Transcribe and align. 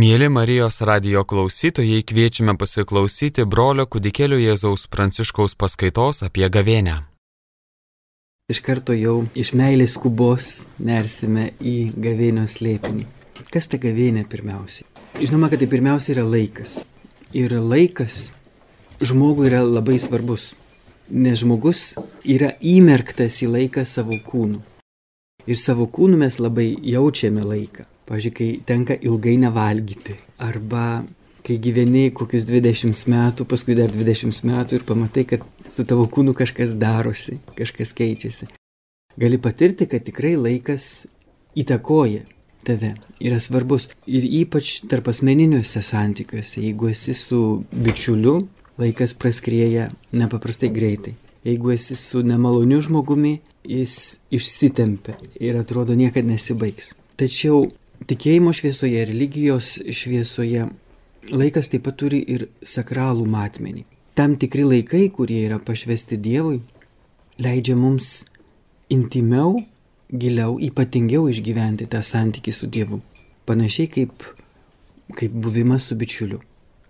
Mėly 0.00 0.30
Marijos 0.32 0.78
radio 0.86 1.24
klausytojai, 1.28 2.04
kviečiame 2.06 2.54
pasiklausyti 2.56 3.44
brolio 3.52 3.84
kudikėlio 3.90 4.38
Jėzaus 4.38 4.86
Pranciškaus 4.88 5.56
paskaitos 5.60 6.22
apie 6.24 6.46
gavėnę. 6.54 6.94
Iš 8.54 8.60
karto 8.64 8.94
jau 8.96 9.16
iš 9.42 9.50
meilės 9.60 9.98
kubos 10.00 10.48
nersime 10.78 11.50
į 11.60 11.74
gavėnio 12.06 12.46
slėpinį. 12.48 13.04
Kas 13.52 13.68
ta 13.68 13.82
gavėnė 13.82 14.24
pirmiausiai? 14.30 14.88
Žinoma, 15.20 15.50
kad 15.52 15.60
tai 15.60 15.68
pirmiausia 15.74 16.14
yra 16.14 16.24
laikas. 16.24 16.78
Ir 17.36 17.58
laikas 17.58 18.30
žmogui 19.04 19.50
yra 19.50 19.66
labai 19.66 19.98
svarbus, 20.00 20.54
nes 21.10 21.42
žmogus 21.42 21.96
yra 22.24 22.54
įmerktas 22.62 23.42
į 23.44 23.52
laiką 23.58 23.84
savo 23.84 24.16
kūnu. 24.30 24.62
Ir 25.50 25.60
savo 25.60 25.90
kūnu 25.90 26.24
mes 26.24 26.40
labai 26.40 26.70
jaučiame 26.94 27.44
laiką. 27.44 27.90
Pavyzdžiui, 28.10 28.34
kai 28.34 28.50
tenka 28.66 28.96
ilgai 29.06 29.36
nevalgyti. 29.38 30.16
Arba 30.42 31.04
kai 31.46 31.56
gyveni 31.62 32.10
kokius 32.14 32.46
20 32.48 33.06
metų, 33.10 33.46
paskui 33.48 33.76
dar 33.78 33.92
20 33.94 34.42
metų 34.50 34.80
ir 34.80 34.86
pamatai, 34.88 35.24
kad 35.30 35.46
su 35.66 35.86
tavo 35.88 36.08
kūnu 36.10 36.34
kažkas 36.36 36.74
darosi, 36.80 37.38
kažkas 37.58 37.94
keičiasi. 37.96 38.50
Gali 39.20 39.38
patirti, 39.42 39.86
kad 39.90 40.04
tikrai 40.06 40.34
laikas 40.38 41.06
įtakoja 41.58 42.26
tave, 42.66 42.94
yra 43.22 43.40
svarbus. 43.40 43.88
Ir 44.06 44.26
ypač 44.42 44.80
tarp 44.90 45.10
asmeniniuose 45.10 45.82
santykiuose, 45.84 46.60
jeigu 46.66 46.90
esi 46.92 47.14
su 47.16 47.40
bičiuliu, 47.72 48.36
laikas 48.80 49.14
praskrieja 49.16 49.90
nepaprastai 50.16 50.70
greitai. 50.74 51.16
Jeigu 51.46 51.72
esi 51.72 51.96
su 51.96 52.20
nemaloniu 52.26 52.82
žmogumi, 52.84 53.38
jis 53.64 54.18
išsitempia 54.32 55.16
ir 55.40 55.56
atrodo 55.56 55.96
niekada 55.96 56.28
nesibaigs. 56.28 56.94
Tačiau 57.20 57.64
tikėjimo 58.08 58.52
šviesoje, 58.56 59.04
religijos 59.08 59.76
šviesoje 59.92 60.68
laikas 61.28 61.68
taip 61.68 61.84
pat 61.84 61.98
turi 62.00 62.20
ir 62.34 62.48
sakralų 62.64 63.26
matmenį. 63.28 63.84
Tam 64.16 64.36
tikri 64.40 64.64
laikai, 64.66 65.08
kurie 65.14 65.44
yra 65.46 65.60
pašvesti 65.62 66.18
Dievui, 66.20 66.60
leidžia 67.40 67.76
mums 67.76 68.24
intimiau, 68.90 69.60
giliau, 70.10 70.58
ypatingiau 70.60 71.28
išgyventi 71.30 71.88
tą 71.90 72.02
santykį 72.04 72.54
su 72.54 72.66
Dievu. 72.66 73.00
Panašiai 73.46 73.90
kaip, 73.92 74.26
kaip 75.16 75.32
buvimas 75.32 75.88
su 75.88 75.96
bičiuliu. 75.96 76.40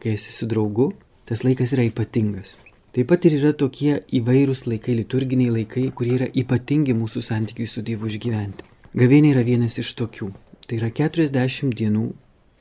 Kai 0.00 0.14
esi 0.16 0.32
su 0.32 0.48
draugu, 0.48 0.90
tas 1.28 1.44
laikas 1.44 1.74
yra 1.76 1.84
ypatingas. 1.84 2.56
Taip 2.90 3.06
pat 3.12 3.26
ir 3.28 3.36
yra 3.36 3.52
tokie 3.54 4.00
įvairūs 4.18 4.64
laikai, 4.66 4.96
liturginiai 4.98 5.52
laikai, 5.60 5.90
kurie 5.94 6.16
yra 6.16 6.30
ypatingi 6.42 6.96
mūsų 6.96 7.22
santykiui 7.22 7.68
su 7.70 7.84
Dievu 7.86 8.08
išgyventi. 8.10 8.66
Gavėnė 8.98 9.36
yra 9.36 9.44
vienas 9.46 9.78
iš 9.78 9.92
tokių. 10.00 10.32
Tai 10.70 10.76
yra 10.78 10.88
40 10.94 11.72
dienų, 11.74 12.04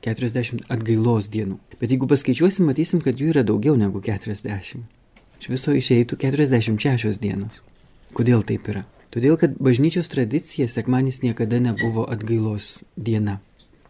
40 0.02 0.64
atgailos 0.74 1.28
dienų. 1.30 1.60
Bet 1.78 1.92
jeigu 1.94 2.08
paskaičiuosim, 2.10 2.66
matysim, 2.66 2.98
kad 3.04 3.20
jų 3.22 3.28
yra 3.30 3.44
daugiau 3.46 3.76
negu 3.78 4.02
40. 4.02 4.80
Iš 5.38 5.46
viso 5.52 5.74
išeitų 5.78 6.18
46 6.18 7.20
dienos. 7.22 7.60
Kodėl 8.16 8.42
taip 8.42 8.66
yra? 8.72 8.82
Todėl, 9.14 9.36
kad 9.38 9.54
bažnyčios 9.62 10.10
tradicija 10.10 10.66
sekmanis 10.66 11.22
niekada 11.22 11.62
nebuvo 11.62 12.02
atgailos 12.10 12.80
diena. 12.98 13.38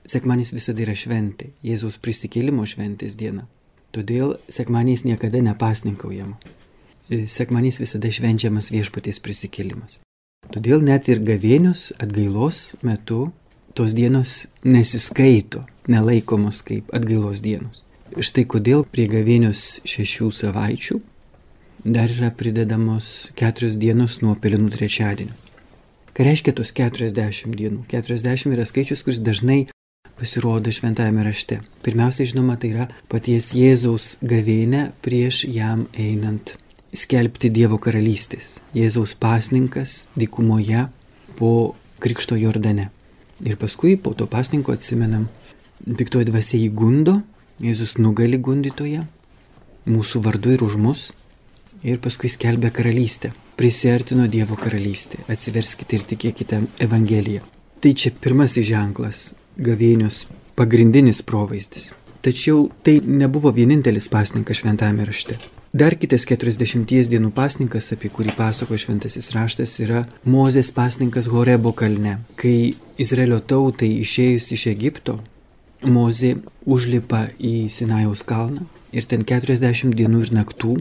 Sekmanis 0.04 0.52
visada 0.52 0.84
yra 0.84 0.92
šventė, 0.92 1.54
Jėzaus 1.64 1.96
prisikėlimo 2.04 2.68
šventės 2.68 3.16
diena. 3.16 3.48
Todėl 3.96 4.36
sekmaniais 4.52 5.08
niekada 5.08 5.40
nepasninkaujama. 5.48 6.36
Sekmanys 7.08 7.80
visada 7.80 8.12
švenčiamas 8.12 8.68
viešpatės 8.68 9.24
prisikėlimas. 9.24 10.02
Todėl 10.52 10.84
net 10.84 11.08
ir 11.08 11.24
gavėnios 11.24 11.94
atgailos 11.96 12.74
metu 12.84 13.30
tos 13.74 13.94
dienos 13.94 14.46
nesiskaito, 14.64 15.64
nelaikomos 15.88 16.62
kaip 16.66 16.90
atgailos 16.94 17.42
dienos. 17.44 17.84
Štai 18.18 18.44
kodėl 18.50 18.82
prie 18.90 19.06
gavėnios 19.10 19.80
šešių 19.86 20.30
savaičių 20.34 20.98
dar 21.84 22.10
yra 22.10 22.30
pridedamos 22.30 23.30
keturios 23.38 23.78
dienos 23.80 24.20
nuo 24.24 24.34
pelinų 24.36 24.70
trečiadienio. 24.74 25.36
Ką 26.10 26.26
reiškia 26.26 26.52
tos 26.58 26.74
40 26.76 27.54
dienų? 27.56 27.84
40 27.88 28.50
yra 28.52 28.66
skaičius, 28.68 29.04
kuris 29.06 29.22
dažnai 29.24 29.68
pasirodo 30.18 30.72
šventajame 30.74 31.24
rašte. 31.24 31.60
Pirmiausia, 31.86 32.26
žinoma, 32.28 32.58
tai 32.60 32.74
yra 32.74 32.88
paties 33.08 33.54
Jėzaus 33.56 34.18
gavėnė 34.20 34.90
prieš 35.00 35.44
jam 35.48 35.86
einant 35.96 36.56
skelbti 36.92 37.48
Dievo 37.54 37.78
karalystės. 37.80 38.58
Jėzaus 38.76 39.14
pasninkas 39.16 40.08
dykumoje 40.18 40.88
po 41.38 41.76
Krikšto 42.02 42.36
Jordane. 42.36 42.90
Ir 43.46 43.56
paskui 43.60 43.96
po 43.96 44.12
to 44.14 44.26
pasninko 44.28 44.74
atsimenam, 44.76 45.28
piktoji 45.84 46.28
dvasia 46.28 46.60
įgundo, 46.60 47.20
Jėzus 47.60 47.98
nugali 48.00 48.38
gundytoje, 48.40 49.02
mūsų 49.84 50.22
vardu 50.24 50.54
ir 50.54 50.62
už 50.64 50.78
mus, 50.80 51.10
ir 51.84 52.00
paskui 52.00 52.30
skelbė 52.32 52.70
karalystę. 52.72 53.34
Prisartino 53.60 54.24
Dievo 54.32 54.56
karalystė. 54.56 55.20
Atsiverskite 55.28 55.98
ir 55.98 56.06
tikėkite 56.08 56.62
Evangeliją. 56.80 57.44
Tai 57.80 57.92
čia 57.92 58.12
pirmasis 58.16 58.64
ženklas 58.70 59.20
gavėnios 59.60 60.22
pagrindinis 60.56 61.20
provaizdis. 61.20 61.90
Tačiau 62.24 62.70
tai 62.84 62.98
nebuvo 63.04 63.52
vienintelis 63.52 64.08
pasninkas 64.12 64.60
šventame 64.60 65.04
rašte. 65.08 65.36
Dar 65.70 65.94
kitas 65.94 66.24
40 66.26 66.82
dienų 67.06 67.28
pasninkas, 67.30 67.92
apie 67.94 68.08
kurį 68.10 68.32
pasako 68.34 68.74
šventasis 68.74 69.28
raštas, 69.30 69.76
yra 69.78 70.00
Mozės 70.26 70.72
pasninkas 70.74 71.28
Horebo 71.30 71.70
kalne. 71.70 72.16
Kai 72.34 72.74
Izraelio 72.98 73.38
tautai 73.38 73.92
išėjus 74.00 74.50
iš 74.56 74.66
Egipto, 74.72 75.20
Mozė 75.86 76.32
užlipa 76.66 77.28
į 77.38 77.70
Sinajaus 77.70 78.26
kalną 78.26 78.66
ir 78.90 79.06
ten 79.06 79.22
40 79.22 79.94
dienų 79.94 80.26
ir 80.26 80.34
naktų, 80.40 80.74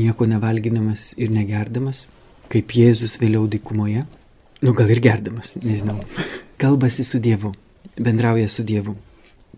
nieko 0.00 0.24
nevalginamas 0.24 1.10
ir 1.20 1.28
negerdamas, 1.28 2.06
kaip 2.48 2.72
Jėzus 2.72 3.20
vėliau 3.20 3.44
dykumoje, 3.52 4.06
nu 4.64 4.72
gal 4.72 4.96
ir 4.96 5.04
gerdamas, 5.04 5.58
nežinau, 5.60 6.00
kalbasi 6.62 7.04
su 7.04 7.20
Dievu, 7.20 7.52
bendrauja 8.00 8.48
su 8.48 8.64
Dievu. 8.64 8.96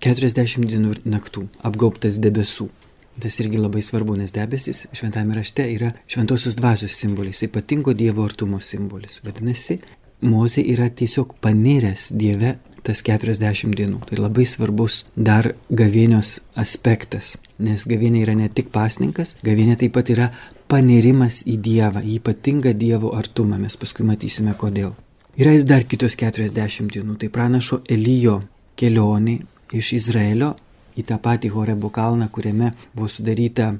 40 0.02 0.66
dienų 0.66 0.96
ir 0.96 1.04
naktų, 1.06 1.46
apgaubtas 1.62 2.18
debesų. 2.18 2.72
Tas 3.20 3.36
irgi 3.40 3.60
labai 3.60 3.82
svarbu, 3.82 4.16
nes 4.18 4.32
debesis 4.34 4.86
šventame 4.92 5.36
rašte 5.36 5.68
yra 5.70 5.92
šventosios 6.10 6.56
dvasios 6.58 6.96
simbolis, 6.98 7.44
ypatingo 7.46 7.94
Dievo 7.94 8.24
artumo 8.26 8.60
simbolis. 8.60 9.20
Vadinasi, 9.24 9.78
Mozė 10.24 10.62
yra 10.72 10.86
tiesiog 10.88 11.34
paniręs 11.44 12.08
Dieve 12.16 12.54
tas 12.84 13.02
40 13.04 13.74
dienų. 13.76 14.00
Tai 14.08 14.18
labai 14.20 14.46
svarbus 14.48 15.02
dar 15.16 15.50
gavėnios 15.68 16.38
aspektas, 16.60 17.34
nes 17.58 17.84
gavėnė 17.88 18.22
yra 18.24 18.36
ne 18.38 18.48
tik 18.48 18.70
pasninkas, 18.72 19.34
gavėnė 19.44 19.76
taip 19.80 19.94
pat 19.96 20.12
yra 20.14 20.30
panirimas 20.68 21.42
į 21.48 21.58
Dievą, 21.64 22.04
į 22.04 22.18
ypatingą 22.20 22.74
Dievo 22.78 23.14
artumą. 23.16 23.58
Mes 23.60 23.76
paskui 23.80 24.06
matysime 24.08 24.56
kodėl. 24.58 24.94
Yra 25.36 25.56
ir 25.58 25.64
dar 25.66 25.84
kitos 25.88 26.16
40 26.16 26.92
dienų. 26.94 27.18
Tai 27.20 27.30
pranašo 27.34 27.82
Elijo 27.90 28.40
kelionė 28.78 29.40
iš 29.74 29.92
Izraelio 29.98 30.54
į 30.98 31.04
tą 31.08 31.18
patį 31.22 31.50
Horebo 31.54 31.90
kalną, 31.94 32.28
kuriame 32.32 32.72
buvo 32.94 33.08
sudaryta 33.10 33.74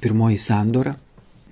pirmoji 0.00 0.38
sandora 0.38 0.94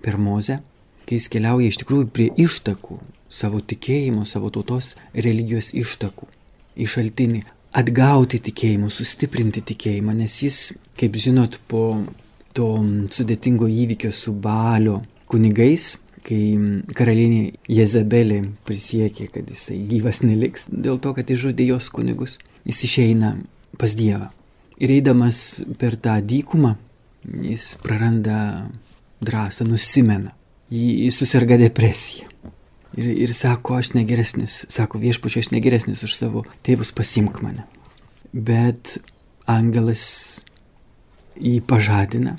per 0.03 0.19
Mozę, 0.19 0.60
kai 1.06 1.19
jis 1.19 1.28
keliauja 1.32 1.71
iš 1.71 1.81
tikrųjų 1.82 2.09
prie 2.12 2.31
ištakų, 2.47 2.99
savo 3.28 3.60
tikėjimo, 3.60 4.25
savo 4.27 4.50
tautos 4.54 4.94
religijos 5.15 5.72
ištakų, 5.75 6.28
į 6.77 6.88
šaltinį, 6.93 7.43
atgauti 7.77 8.41
tikėjimą, 8.49 8.91
sustiprinti 8.93 9.62
tikėjimą, 9.72 10.15
nes 10.22 10.41
jis, 10.43 10.60
kaip 10.99 11.19
žinot, 11.21 11.59
po 11.69 12.00
to 12.56 12.71
sudėtingo 13.12 13.69
įvykio 13.69 14.12
su 14.15 14.33
Balio 14.33 15.03
kunigais, 15.28 15.97
kai 16.27 16.41
karalienė 16.97 17.43
Jezabelė 17.71 18.41
prisiekė, 18.66 19.28
kad 19.34 19.50
jisai 19.53 19.78
gyvas 19.91 20.25
neliks 20.25 20.66
dėl 20.71 20.98
to, 21.03 21.12
kad 21.15 21.31
išžudė 21.31 21.69
jos 21.69 21.91
kunigus, 21.94 22.38
jis 22.66 22.83
išeina 22.88 23.37
pas 23.78 23.94
Dievą. 23.98 24.33
Ir 24.77 24.93
eidamas 24.93 25.63
per 25.81 25.97
tą 25.97 26.19
dykumą, 26.21 26.75
jis 27.43 27.75
praranda 27.83 28.69
drąsą, 29.25 29.65
nusimena. 29.65 30.34
Jis 30.71 31.17
susirga 31.17 31.57
depresija. 31.59 32.28
Ir, 32.97 33.11
ir 33.27 33.34
sako, 33.34 33.77
aš 33.81 33.93
negeresnis, 33.97 34.65
sako 34.73 34.99
viešpučiu, 34.99 35.41
aš 35.45 35.51
negeresnis 35.53 36.03
už 36.07 36.15
savo 36.17 36.45
tėvus, 36.67 36.93
pasimk 36.97 37.43
mane. 37.45 37.67
Bet 38.33 38.97
angelas 39.49 40.07
jį 41.37 41.61
pažadina, 41.69 42.37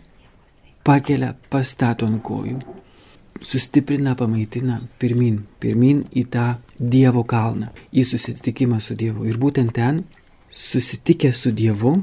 pakelia, 0.86 1.34
pastato 1.52 2.08
ant 2.10 2.22
kojų, 2.26 2.60
sustiprina, 3.46 4.16
pamaitina 4.18 4.80
pirmin, 5.00 5.44
pirmin 5.62 6.06
į 6.14 6.26
tą 6.34 6.48
Dievo 6.78 7.24
kalną, 7.26 7.72
į 7.94 8.04
susitikimą 8.06 8.82
su 8.84 8.98
Dievu. 8.98 9.26
Ir 9.30 9.38
būtent 9.42 9.74
ten, 9.74 10.04
susitikę 10.54 11.32
su 11.34 11.52
Dievu, 11.52 11.96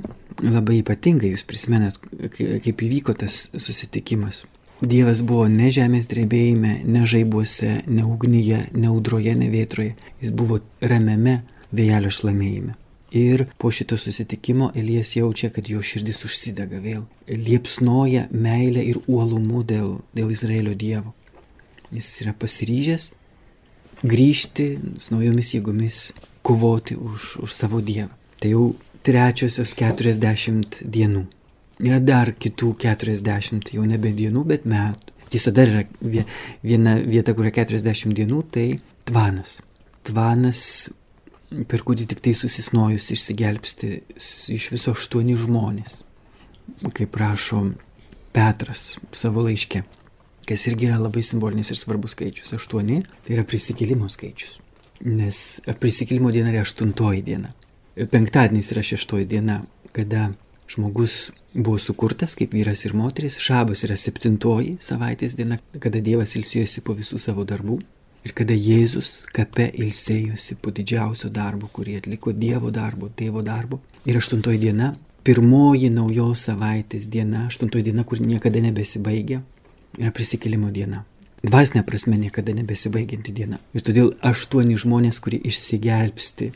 labai 0.43 0.81
ypatingai, 0.83 1.35
jūs 1.35 1.47
prisimenat, 1.47 1.99
kaip 2.35 2.85
įvyko 2.87 3.15
tas 3.19 3.49
susitikimas. 3.55 4.45
Dievas 4.85 5.23
buvo 5.25 5.47
ne 5.49 5.71
žemės 5.73 6.09
drebėjime, 6.11 6.81
ne 6.85 7.05
žaibuose, 7.09 7.85
ne 7.87 8.05
ugnyje, 8.05 8.65
ne 8.75 8.89
audroje, 8.91 9.35
ne 9.39 9.49
vėtroje, 9.53 9.95
jis 10.21 10.33
buvo 10.35 10.61
ramiame 10.83 11.43
vėjelio 11.73 12.11
šlamėjime. 12.13 12.75
Ir 13.15 13.45
po 13.63 13.71
šito 13.71 13.95
susitikimo 14.01 14.73
Elijas 14.75 15.15
jaučia, 15.15 15.53
kad 15.55 15.69
jo 15.71 15.79
širdis 15.87 16.25
užsidega 16.27 16.81
vėl. 16.83 17.05
Liepsnoja 17.31 18.27
meilė 18.35 18.83
ir 18.91 18.99
uolumu 19.07 19.63
dėl, 19.63 20.01
dėl 20.19 20.33
Izraelio 20.35 20.75
Dievo. 20.75 21.15
Jis 21.95 22.11
yra 22.25 22.35
pasiryžęs 22.35 23.13
grįžti 24.05 24.67
su 24.99 25.15
naujomis 25.15 25.55
jėgomis, 25.55 25.99
kovoti 26.45 26.97
už, 26.97 27.37
už 27.45 27.55
savo 27.55 27.81
Dievą. 27.81 28.13
Tai 28.41 28.51
jau 28.51 28.65
trečiosios 29.05 29.75
40 29.79 30.83
dienų. 30.85 31.25
Yra 31.85 31.99
dar 32.01 32.33
kitų 32.39 32.75
40, 32.81 33.75
jau 33.77 33.85
nebe 33.89 34.13
dienų, 34.15 34.45
bet 34.49 34.67
metų. 34.69 35.13
Tiesa, 35.33 35.51
dar 35.51 35.71
yra 35.71 35.83
viena 36.63 36.99
vieta, 37.03 37.35
kur 37.35 37.49
yra 37.49 37.55
40 37.57 38.15
dienų, 38.15 38.43
tai 38.55 38.67
tvanas. 39.09 39.59
Tvanas 40.07 40.61
per 41.69 41.83
kurį 41.87 42.07
tik 42.11 42.23
tai 42.25 42.35
susisnojus 42.37 43.11
išsigelbsti 43.15 43.91
iš 44.55 44.69
viso 44.73 44.95
aštuoni 44.95 45.37
žmonės, 45.39 46.03
kaip 46.97 47.19
rašo 47.21 47.65
Petras 48.35 48.97
savo 49.15 49.45
laiške, 49.47 49.85
kas 50.49 50.65
irgi 50.67 50.89
yra 50.89 50.99
labai 50.99 51.23
simbolinis 51.23 51.71
ir 51.71 51.79
svarbus 51.79 52.17
skaičius. 52.17 52.55
Aštuoni 52.57 53.03
tai 53.27 53.37
yra 53.37 53.45
prisikėlimo 53.47 54.09
skaičius, 54.11 54.57
nes 55.07 55.43
prisikėlimo 55.79 56.33
diena 56.35 56.51
yra 56.51 56.65
aštuntoji 56.67 57.23
diena. 57.27 57.53
Penktadienis 57.95 58.73
yra 58.75 58.83
šeštoji 58.83 59.25
diena, 59.31 59.61
kada 59.93 60.33
žmogus 60.69 61.31
buvo 61.55 61.79
sukurtas 61.79 62.35
kaip 62.35 62.55
vyras 62.55 62.83
ir 62.85 62.95
moteris, 62.99 63.37
šabas 63.39 63.85
yra 63.87 63.95
septintoji 63.97 64.75
savaitės 64.83 65.37
diena, 65.39 65.61
kada 65.79 66.03
Dievas 66.03 66.35
ilsėjosi 66.35 66.83
po 66.83 66.97
visų 66.99 67.21
savo 67.23 67.45
darbų. 67.47 67.79
Ir 68.25 68.33
kada 68.35 68.57
Jėzus 68.57 69.29
kape 69.37 69.69
ilsėjosi 69.69 70.57
po 70.59 70.73
didžiausio 70.75 71.31
darbo, 71.31 71.69
kurį 71.71 71.99
atliko 72.01 72.33
Dievo 72.33 72.73
darbo, 72.75 73.13
tėvo 73.15 73.45
darbo. 73.47 73.79
Ir 74.09 74.19
aštuntoji 74.19 74.59
diena, 74.65 74.95
pirmoji 75.23 75.93
naujos 75.93 76.49
savaitės 76.49 77.07
diena, 77.13 77.47
aštuntoji 77.47 77.91
diena, 77.93 78.03
kur 78.03 78.19
niekada 78.19 78.65
nebesibaigia, 78.65 79.43
yra 80.01 80.11
prisikėlimo 80.17 80.73
diena. 80.75 81.05
Dvasinė 81.45 81.85
prasme 81.87 82.17
niekada 82.19 82.57
nebesibaigianti 82.57 83.33
diena. 83.37 83.61
Ir 83.77 83.85
todėl 83.85 84.15
aštuoni 84.25 84.81
žmonės, 84.81 85.21
kurie 85.21 85.39
išsigelbsti 85.45 86.51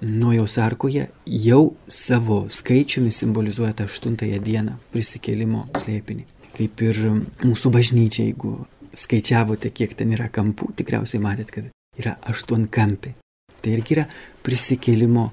Nojaus 0.00 0.56
arkoje, 0.58 1.06
jau 1.26 1.74
savo 1.86 2.46
skaičiumi 2.50 3.12
simbolizuoja 3.12 3.74
tą 3.76 3.86
aštuntąją 3.86 4.40
dieną 4.42 4.76
prisikėlimo 4.94 5.66
slėpinį. 5.78 6.24
Kaip 6.56 6.82
ir 6.84 6.98
mūsų 7.44 7.72
bažnyčia, 7.72 8.24
jeigu 8.26 8.54
skaičiavote, 8.96 9.70
kiek 9.70 9.94
ten 9.96 10.12
yra 10.16 10.28
kampų, 10.32 10.72
tikriausiai 10.80 11.22
matėt, 11.22 11.52
kad 11.54 11.70
yra 11.98 12.16
aštuonkampi. 12.28 13.14
Tai 13.62 13.72
irgi 13.72 13.96
yra 13.96 14.06
prisikėlimo 14.42 15.30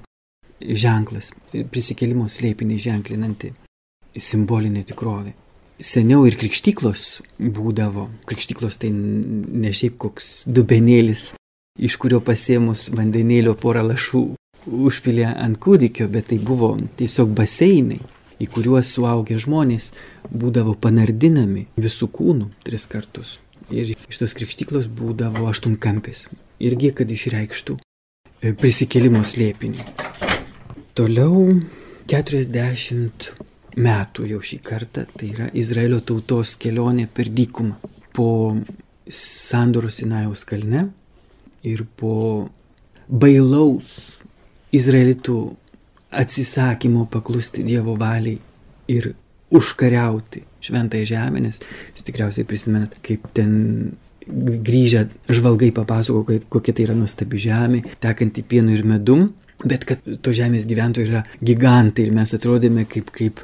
ženklas, 0.60 1.32
prisikėlimo 1.72 2.28
slėpinį 2.30 2.78
ženklinanti 2.80 3.52
simbolinė 4.16 4.84
tikrovė. 4.88 5.34
Seniau 5.80 6.26
ir 6.28 6.36
krikštyklos 6.36 7.22
būdavo, 7.40 8.10
krikštyklos 8.28 8.76
tai 8.82 8.90
ne 8.92 9.72
šiaip 9.72 9.96
koks 10.02 10.44
dubenėlis, 10.44 11.30
iš 11.80 11.96
kurio 11.96 12.20
pasėmus 12.20 12.90
vandenėlio 12.92 13.54
porą 13.56 13.86
lašų 13.88 14.26
užpilė 14.66 15.28
ant 15.30 15.58
kūdikio, 15.60 16.08
bet 16.12 16.30
tai 16.30 16.38
buvo 16.42 16.74
tiesiog 16.98 17.32
baseinai, 17.36 18.00
į 18.40 18.48
kuriuos 18.52 18.94
suaugę 18.96 19.36
žmonės 19.40 19.90
būdavo 20.30 20.74
panardinami 20.80 21.66
visų 21.80 22.08
kūnų 22.16 22.50
tris 22.64 22.86
kartus. 22.90 23.38
Ir 23.70 23.92
iš 23.94 24.18
tos 24.22 24.34
krikštyklos 24.34 24.88
būdavo 24.90 25.46
aštunkampis. 25.50 26.26
Irgi, 26.60 26.90
kad 26.96 27.10
išreikštų 27.10 27.76
e, 27.78 28.52
prisikėlimo 28.58 29.22
slėpinį. 29.24 29.84
Toliau 30.98 31.60
40 32.10 33.30
metų 33.78 34.26
jau 34.32 34.40
šį 34.42 34.58
kartą, 34.66 35.06
tai 35.14 35.30
yra 35.30 35.50
Izraelio 35.54 36.00
tautos 36.02 36.56
kelionė 36.60 37.06
per 37.06 37.30
dykumą. 37.30 37.76
Po 38.10 38.56
Sandoros 39.06 40.00
Sinajaus 40.00 40.42
kalne 40.48 40.88
ir 41.66 41.84
po 41.96 42.48
bailaus 43.06 44.19
Izraelitų 44.76 45.38
atsisakymo 46.10 47.06
paklusti 47.10 47.64
Dievo 47.66 47.96
valiai 47.98 48.38
ir 48.90 49.12
užkariauti 49.50 50.44
šventąją 50.62 51.08
žemę, 51.10 51.42
nes 51.42 51.60
jūs 51.94 52.06
tikriausiai 52.06 52.46
prisimenat, 52.46 52.94
kaip 53.06 53.26
ten 53.34 53.52
grįžę 54.30 55.06
žvalgai 55.32 55.70
papasako, 55.74 56.38
kokia 56.52 56.74
tai 56.76 56.86
yra 56.86 56.96
nuostabi 56.98 57.40
žemė, 57.40 57.82
tekanti 58.02 58.44
pienu 58.46 58.74
ir 58.76 58.84
medum, 58.86 59.30
bet 59.64 59.84
kad 59.88 60.04
to 60.22 60.34
žemės 60.36 60.68
gyventojai 60.70 61.08
yra 61.08 61.24
gigantai 61.42 62.06
ir 62.06 62.14
mes 62.16 62.34
atrodėme 62.36 62.86
kaip, 62.90 63.10
kaip, 63.16 63.42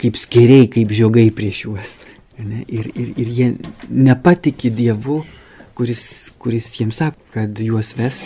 kaip 0.00 0.18
skeriai, 0.20 0.70
kaip 0.72 0.94
žiogai 0.96 1.28
prieš 1.34 1.64
juos. 1.66 1.96
Ir, 2.36 2.90
ir, 2.90 3.12
ir 3.16 3.28
jie 3.32 3.50
nepatikė 3.88 4.72
Dievu, 4.76 5.22
kuris, 5.76 6.02
kuris 6.42 6.72
jiems 6.76 7.00
sako, 7.00 7.30
kad 7.36 7.62
juos 7.64 7.94
ves. 7.96 8.24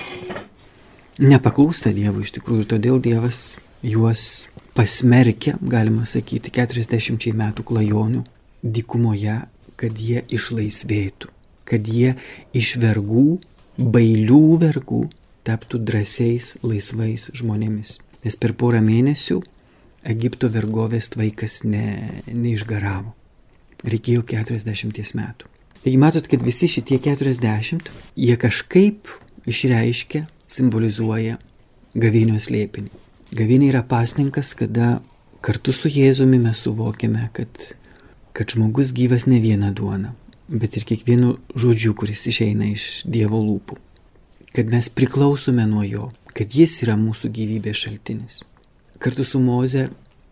Nepaklūsta 1.20 1.90
Dievui 1.92 2.22
iš 2.24 2.30
tikrųjų 2.38 2.64
ir 2.64 2.68
todėl 2.70 3.00
Dievas 3.04 3.58
juos 3.84 4.48
pasmerkia, 4.72 5.58
galima 5.60 6.06
sakyti, 6.08 6.48
40 6.56 7.34
metų 7.36 7.64
klajonių 7.68 8.22
dykumoje, 8.64 9.36
kad 9.76 10.00
jie 10.00 10.22
išlaisvėtų, 10.32 11.28
kad 11.68 11.92
jie 11.92 12.14
iš 12.56 12.72
vergų, 12.80 13.36
bailių 13.76 14.40
vergų 14.64 15.02
taptų 15.44 15.82
drąsiais, 15.84 16.54
laisvais 16.64 17.28
žmonėmis. 17.36 17.98
Nes 18.24 18.40
per 18.40 18.56
porą 18.56 18.80
mėnesių 18.84 19.42
Egipto 20.08 20.48
vergovės 20.48 21.12
tvaikas 21.12 21.60
ne, 21.68 22.22
neišgaravo. 22.32 23.12
Reikėjo 23.84 24.24
40 24.32 25.16
metų. 25.20 25.52
Taigi 25.80 26.00
matot, 26.00 26.26
kad 26.28 26.40
visi 26.44 26.68
šitie 26.68 26.96
40, 27.00 27.92
jie 28.16 28.36
kažkaip 28.40 29.08
išreiškia, 29.48 30.26
simbolizuoja 30.50 31.38
gavinios 31.94 32.50
lėpinį. 32.50 32.90
Gavinė 33.36 33.70
yra 33.70 33.82
pasninkas, 33.86 34.54
kada 34.58 34.98
kartu 35.44 35.72
su 35.74 35.90
Jėzumi 35.90 36.40
mes 36.42 36.64
suvokiame, 36.64 37.28
kad, 37.32 37.70
kad 38.34 38.50
žmogus 38.50 38.90
gyvas 38.96 39.28
ne 39.30 39.38
vieną 39.42 39.70
duoną, 39.76 40.12
bet 40.50 40.76
ir 40.76 40.86
kiekvienu 40.88 41.36
žodžiu, 41.54 41.94
kuris 41.94 42.26
išeina 42.30 42.72
iš 42.72 43.04
Dievo 43.06 43.38
lūpų. 43.44 43.78
Kad 44.50 44.72
mes 44.72 44.90
priklausome 44.90 45.62
nuo 45.70 45.84
Jo, 45.86 46.10
kad 46.34 46.50
Jis 46.54 46.80
yra 46.82 46.96
mūsų 46.98 47.30
gyvybės 47.36 47.84
šaltinis. 47.84 48.40
Kartu 49.00 49.24
su 49.24 49.38
Moze 49.40 49.86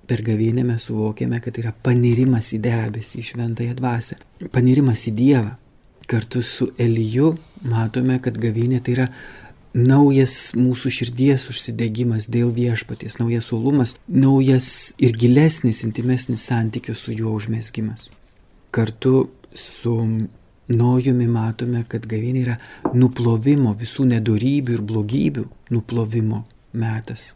per 0.09 0.25
gavinę 0.27 0.65
mes 0.67 0.89
suvokiame, 0.89 1.39
kad 1.45 1.55
tai 1.55 1.63
yra 1.67 1.73
panirimas 1.73 2.51
į 2.57 2.61
debesį, 2.65 3.23
į 3.23 3.29
šventąją 3.31 3.79
dvasę, 3.79 4.19
panirimas 4.53 5.07
į 5.07 5.15
Dievą. 5.17 5.55
Kartu 6.09 6.41
su 6.43 6.71
Eliju 6.81 7.35
matome, 7.69 8.17
kad 8.25 8.39
gavinė 8.41 8.81
tai 8.81 8.95
yra 8.95 9.07
naujas 9.77 10.55
mūsų 10.57 10.91
širdies 10.99 11.45
užsidegimas 11.53 12.31
dėl 12.33 12.49
viešpaties, 12.57 13.19
naujas 13.21 13.51
uolumas, 13.53 13.95
naujas 14.09 14.95
ir 14.97 15.13
gilesnis, 15.13 15.83
intimesnis 15.85 16.47
santykio 16.49 16.97
su 16.97 17.13
juo 17.13 17.35
užmėsgymas. 17.37 18.09
Kartu 18.73 19.29
su 19.55 19.95
Nojumi 20.69 21.25
matome, 21.33 21.81
kad 21.89 22.05
gavinė 22.05 22.41
yra 22.43 22.55
nuplovimo 22.93 23.71
visų 23.73 24.05
nedorybių 24.11 24.75
ir 24.75 24.83
blogybių 24.85 25.45
nuplovimo 25.73 26.43
metas. 26.77 27.31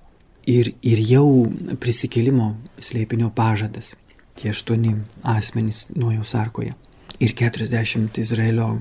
Ir, 0.45 0.75
ir 0.85 1.01
jau 1.01 1.47
prisikėlimo 1.81 2.51
slėpinio 2.77 3.31
pažadas. 3.33 3.95
Tie 4.37 4.51
aštuoni 4.53 4.99
asmenys 5.29 5.87
Nojaus 5.97 6.35
arkoje. 6.37 6.75
Ir 7.23 7.37
40 7.39 8.19
Izraelio 8.19 8.81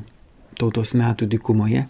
tautos 0.57 0.95
metų 0.97 1.27
dikumoje 1.29 1.85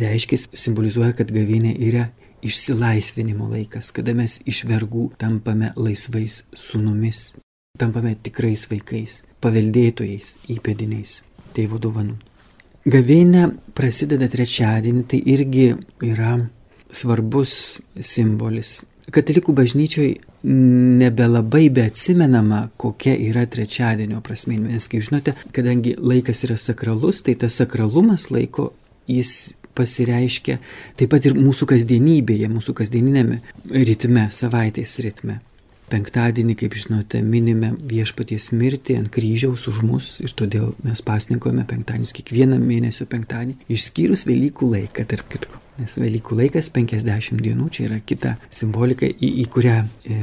reiškia, 0.00 0.38
simbolizuoja, 0.56 1.12
kad 1.16 1.30
gavinė 1.32 1.74
yra 1.88 2.08
išsilaisvinimo 2.42 3.48
laikas, 3.50 3.90
kada 3.92 4.14
mes 4.16 4.38
iš 4.48 4.64
vergų 4.68 5.10
tampame 5.20 5.72
laisvais 5.76 6.42
sunumis, 6.56 7.34
tampame 7.78 8.14
tikrais 8.22 8.64
vaikais, 8.70 9.20
paveldėtojais, 9.44 10.38
įpėdiniais, 10.56 11.20
tėvo 11.56 11.80
dovanų. 11.82 12.16
Gavėnė 12.90 13.50
prasideda 13.76 14.30
trečiadienį, 14.32 15.02
tai 15.04 15.20
irgi 15.28 15.66
yra 16.06 16.38
svarbus 16.90 17.52
simbolis. 18.00 18.80
Katalikų 19.10 19.54
bažnyčioj 19.56 20.10
nebelabai 21.00 21.68
beatsimenama, 21.74 22.68
kokia 22.80 23.16
yra 23.30 23.46
trečiadienio 23.50 24.20
prasme. 24.24 24.58
Nes, 24.60 24.86
kaip 24.90 25.04
žinote, 25.06 25.34
kadangi 25.56 25.96
laikas 25.98 26.44
yra 26.46 26.58
sakralus, 26.60 27.24
tai 27.26 27.34
tas 27.40 27.58
sakralumas 27.60 28.28
laiko 28.30 28.70
jis 29.10 29.54
pasireiškia 29.78 30.58
taip 30.98 31.12
pat 31.12 31.28
ir 31.28 31.36
mūsų 31.38 31.68
kasdienybėje, 31.70 32.50
mūsų 32.52 32.74
kasdieninėme 32.80 33.40
ritme, 33.70 34.26
savaitės 34.34 34.98
ritme. 35.04 35.40
Penktadienį, 35.90 36.56
kaip 36.62 36.76
žinote, 36.78 37.20
minime 37.26 37.72
viešpaties 37.90 38.50
mirtį 38.56 38.98
ant 39.00 39.10
kryžiaus 39.12 39.66
už 39.70 39.80
mus 39.86 40.12
ir 40.24 40.34
todėl 40.36 40.72
mes 40.86 41.02
pasninkojame 41.04 41.66
penktadienį, 41.68 42.12
kiekvieną 42.20 42.60
mėnesio 42.62 43.08
penktadienį, 43.10 43.58
išskyrus 43.72 44.26
Velykų 44.28 44.70
laiką, 44.74 45.06
tarp 45.10 45.28
kitko. 45.32 45.60
Nes 45.80 45.94
Velykų 45.96 46.36
laikas 46.36 46.68
50 46.74 47.40
dienų, 47.40 47.68
čia 47.72 47.86
yra 47.86 48.00
kita 48.04 48.34
simbolika, 48.52 49.08
į, 49.08 49.30
į 49.42 49.46
kurią 49.52 49.76
e, 49.80 50.18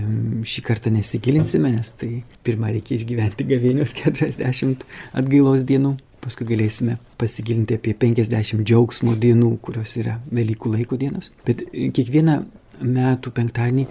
šį 0.45 0.63
kartą 0.67 0.91
nesigilinsime, 0.93 1.71
nes 1.73 1.89
tai 1.97 2.11
pirmą 2.45 2.69
reikia 2.75 2.99
išgyventi 2.99 3.47
gavėnios 3.49 3.95
40 3.97 4.85
atgailos 5.17 5.65
dienų, 5.67 5.95
paskui 6.21 6.45
galėsime 6.51 6.99
pasigilinti 7.17 7.79
apie 7.79 7.95
50 7.97 8.61
džiaugsmo 8.61 9.17
dienų, 9.17 9.55
kurios 9.65 9.97
yra 9.97 10.19
Velykų 10.29 10.75
laiko 10.75 10.99
dienos. 11.01 11.31
Bet 11.47 11.65
kiekvieną 11.73 12.37
metų 12.85 13.33
penktadienį 13.33 13.87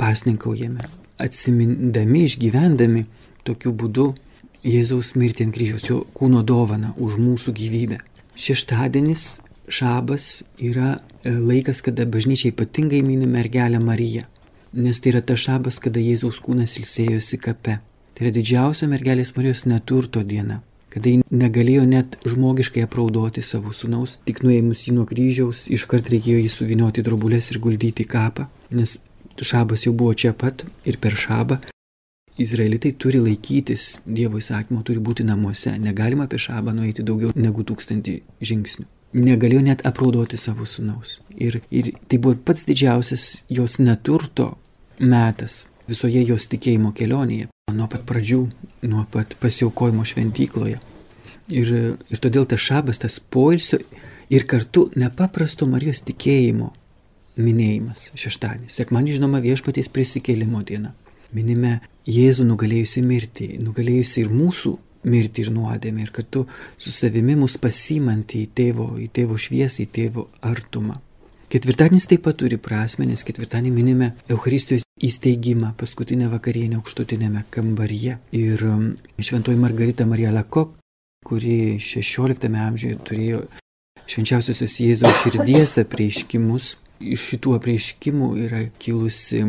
pasninkaujame, 0.00 0.88
atsimindami, 1.20 2.26
išgyvendami 2.28 3.06
tokiu 3.46 3.72
būdu 3.74 4.12
Jėzaus 4.62 5.16
mirtį 5.18 5.48
ant 5.48 5.54
kryžiaus, 5.56 5.86
jo 5.90 6.02
kūno 6.14 6.44
dovana 6.46 6.92
už 6.94 7.16
mūsų 7.18 7.50
gyvybę. 7.56 7.98
Šeštadienis 8.38 9.40
šabas 9.66 10.44
yra 10.62 11.00
e, 11.24 11.32
laikas, 11.34 11.82
kada 11.82 12.06
bažnyčia 12.06 12.52
ypatingai 12.52 13.02
mini 13.02 13.26
mergelę 13.26 13.80
Mariją, 13.82 14.28
nes 14.72 15.00
tai 15.02 15.16
yra 15.16 15.22
ta 15.26 15.34
šabas, 15.34 15.80
kada 15.82 15.98
Jėzaus 16.02 16.38
kūnas 16.44 16.76
ilsėjosi 16.78 17.40
kape. 17.42 17.80
Tai 18.12 18.26
yra 18.26 18.34
didžiausia 18.36 18.86
mergelės 18.92 19.34
Marijos 19.34 19.64
neturto 19.66 20.22
diena, 20.22 20.60
kada 20.94 21.10
ji 21.10 21.24
negalėjo 21.26 21.84
net 21.88 22.18
žmogiškai 22.28 22.84
apraudoti 22.86 23.42
savo 23.42 23.72
sunaus, 23.74 24.18
tik 24.28 24.44
nuėmus 24.46 24.86
jį 24.86 24.98
nuo 25.00 25.06
kryžiaus, 25.10 25.66
iškart 25.74 26.10
reikėjo 26.12 26.42
jį 26.42 26.50
suvinioti 26.54 27.02
drobulės 27.02 27.50
ir 27.50 27.58
guldyti 27.64 28.06
į 28.06 28.12
kapą, 28.14 28.46
nes 28.70 29.00
šabas 29.40 29.86
jau 29.86 29.92
buvo 29.96 30.14
čia 30.14 30.32
pat 30.32 30.64
ir 30.84 30.98
per 31.00 31.16
šabą 31.16 31.60
Izraelitai 32.40 32.94
turi 32.96 33.18
laikytis 33.20 33.98
Dievo 34.06 34.40
įsakymo, 34.40 34.80
turi 34.82 35.02
būti 35.04 35.24
namuose, 35.28 35.74
negalima 35.78 36.24
apie 36.24 36.40
šabą 36.40 36.72
nueiti 36.72 37.04
daugiau 37.04 37.32
negu 37.36 37.64
tūkstantį 37.68 38.14
žingsnių 38.40 38.88
negalėjo 39.12 39.62
net 39.62 39.84
apraudoti 39.86 40.38
savo 40.40 40.66
sunaus. 40.66 41.20
Ir, 41.36 41.60
ir 41.70 41.92
tai 42.08 42.18
buvo 42.18 42.36
pats 42.44 42.64
didžiausias 42.68 43.42
jos 43.52 43.78
neturto 43.78 44.54
metas 44.98 45.66
visoje 45.88 46.22
jos 46.24 46.46
tikėjimo 46.48 46.92
kelionėje, 46.96 47.50
nuo 47.74 47.88
pat 47.90 48.06
pradžių, 48.08 48.40
nuo 48.88 49.04
pat 49.12 49.36
pasiaukojimo 49.42 50.04
šventykloje. 50.08 50.80
Ir, 51.52 51.72
ir 52.08 52.22
todėl 52.22 52.46
tas 52.48 52.62
šabas, 52.62 53.02
tas 53.02 53.18
poilsio 53.20 53.80
ir 54.32 54.46
kartu 54.48 54.88
nepaprasto 54.96 55.66
Marijos 55.68 56.00
tikėjimo 56.06 56.70
minėjimas 57.36 58.10
šeštadienis. 58.18 58.76
Sekmanį 58.76 59.18
žinoma 59.18 59.40
viešpaties 59.44 59.90
prisikėlimo 59.92 60.62
diena. 60.68 60.94
Minime 61.32 61.80
Jėzų 62.08 62.44
nugalėjusi 62.48 63.00
mirtį, 63.06 63.46
nugalėjusi 63.62 64.24
ir 64.24 64.32
mūsų 64.34 64.72
mirtį 65.08 65.46
ir 65.46 65.52
nuodėmę 65.54 66.04
ir 66.04 66.10
kartu 66.14 66.44
su 66.78 66.90
savimi 66.94 67.36
mus 67.38 67.56
pasimanti 67.62 68.42
į 68.42 68.50
tėvo, 68.58 68.88
į 69.02 69.08
tėvo 69.14 69.38
šviesą, 69.38 69.84
į 69.84 69.88
tėvo 69.94 70.26
artumą. 70.46 70.98
Ketvirtadienis 71.52 72.08
taip 72.08 72.22
pat 72.24 72.38
turi 72.40 72.56
prasme, 72.56 73.04
nes 73.04 73.22
ketvirtadienį 73.28 73.72
minime 73.74 74.06
Euharistijos 74.32 74.86
įsteigimą 75.04 75.74
paskutinę 75.76 76.30
vakarienę 76.32 76.78
aukštutinėme 76.80 77.44
kambaryje. 77.52 78.16
Ir 78.38 78.62
um, 78.70 78.86
šventoji 79.20 79.60
Margarita 79.60 80.06
Marija 80.08 80.32
Lakok, 80.32 80.78
kuri 81.28 81.76
16 81.76 82.48
amžiuje 82.66 82.96
turėjo 83.04 83.42
švenčiausiosios 84.08 84.78
Jėzaus 84.80 85.20
širdies 85.26 85.76
apreiškimus, 85.84 86.76
iš 87.14 87.26
šitų 87.32 87.56
apreiškimų 87.58 88.28
yra 88.46 88.62
kilusi 88.82 89.42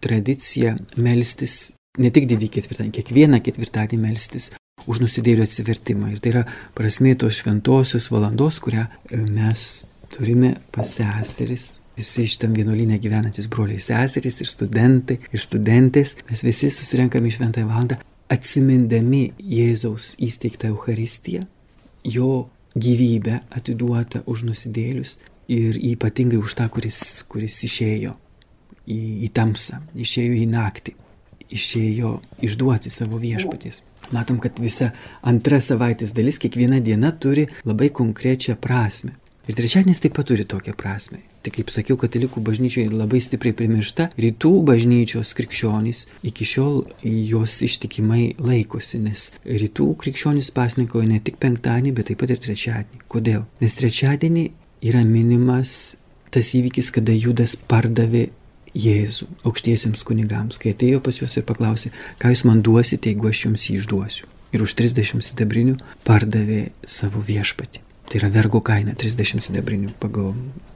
tradicija 0.00 0.76
melstis 0.96 1.74
ne 2.00 2.10
tik 2.14 2.28
didį 2.30 2.48
ketvirtadienį, 2.56 2.94
kiekvieną 2.96 3.40
ketvirtadienį 3.44 4.02
melstis 4.08 4.50
už 4.88 5.02
nusidėlių 5.04 5.44
atsivertimą. 5.44 6.12
Ir 6.14 6.22
tai 6.22 6.32
yra 6.34 6.44
prasmė 6.76 7.16
tos 7.20 7.40
šventosios 7.42 8.08
valandos, 8.12 8.60
kurią 8.62 8.86
e, 8.86 9.20
mes 9.20 9.66
turime 10.14 10.56
pas 10.72 10.96
seseris. 10.96 11.76
Visi 11.98 12.24
šitam 12.30 12.54
vienuolinė 12.56 12.96
gyvenantis 13.02 13.48
broliai 13.50 13.82
seserys 13.82 14.40
ir 14.40 14.48
studentai 14.48 15.18
ir 15.26 15.42
studentės, 15.42 16.14
mes 16.30 16.44
visi 16.46 16.70
susirenkame 16.72 17.28
į 17.28 17.34
šventąją 17.36 17.68
valandą, 17.68 17.98
atsimindami 18.30 19.34
Jėzaus 19.36 20.14
įsteigtą 20.22 20.70
Euharistiją, 20.70 21.44
jo 22.06 22.46
gyvybę 22.78 23.40
atiduotą 23.58 24.22
už 24.30 24.46
nusidėlius 24.48 25.18
ir 25.50 25.78
ypatingai 25.92 26.38
už 26.40 26.56
tą, 26.58 26.68
kuris, 26.72 27.00
kuris 27.30 27.58
išėjo 27.66 28.14
į, 28.86 28.98
į 29.26 29.30
tamsą, 29.34 29.80
išėjo 29.98 30.36
į 30.40 30.46
naktį, 30.50 30.94
išėjo 31.50 32.16
išduoti 32.46 32.92
savo 32.94 33.18
viešpaties. 33.22 33.82
Matom, 34.14 34.40
kad 34.42 34.58
visa 34.62 34.90
antra 35.26 35.60
savaitės 35.62 36.14
dalis, 36.16 36.38
kiekviena 36.42 36.80
diena 36.82 37.12
turi 37.12 37.46
labai 37.66 37.90
konkrečią 37.94 38.56
prasme. 38.58 39.16
Ir 39.48 39.56
trečiadienis 39.58 39.98
taip 40.02 40.14
pat 40.14 40.28
turi 40.30 40.46
tokią 40.46 40.76
prasme. 40.78 41.22
Tai 41.40 41.50
kaip 41.54 41.70
sakiau, 41.72 41.96
katalikų 41.96 42.42
bažnyčioje 42.44 42.90
labai 42.92 43.18
stipriai 43.24 43.56
primiršta, 43.56 44.10
rytų 44.20 44.50
bažnyčios 44.68 45.32
krikščionys 45.38 46.02
iki 46.28 46.44
šiol 46.44 46.82
jos 47.00 47.54
ištikimai 47.64 48.34
laikosi, 48.36 49.00
nes 49.00 49.30
rytų 49.48 49.88
krikščionys 50.02 50.52
pasnikoja 50.52 51.08
ne 51.08 51.22
tik 51.24 51.40
penktadienį, 51.40 51.94
bet 51.96 52.10
taip 52.10 52.20
pat 52.20 52.34
ir 52.34 52.42
trečiadienį. 52.44 53.00
Kodėl? 53.08 53.46
Nes 53.64 53.78
trečiadienį 53.78 54.44
yra 54.84 55.02
minimas 55.04 55.96
tas 56.30 56.52
įvykis, 56.54 56.92
kada 56.94 57.14
Judas 57.16 57.56
pardavė 57.56 58.28
Jėzų 58.70 59.26
aukštiesiems 59.48 60.04
kunigams, 60.06 60.60
kai 60.62 60.70
atėjo 60.76 61.00
pas 61.02 61.16
juos 61.18 61.34
ir 61.34 61.46
paklausė, 61.48 61.90
ką 62.22 62.30
jūs 62.30 62.44
man 62.46 62.60
duosite, 62.62 63.10
jeigu 63.10 63.26
aš 63.26 63.46
jums 63.48 63.64
jį 63.66 63.80
išduosiu. 63.80 64.28
Ir 64.54 64.62
už 64.62 64.76
30 64.78 65.26
sidabrinių 65.26 65.74
pardavė 66.06 66.68
savo 66.86 67.22
viešpatį. 67.26 67.82
Tai 68.10 68.18
yra 68.18 68.30
vergo 68.34 68.62
kaina 68.66 68.94
30 68.98 69.42
sidabrinių 69.42 69.92
pagal, 70.02 70.32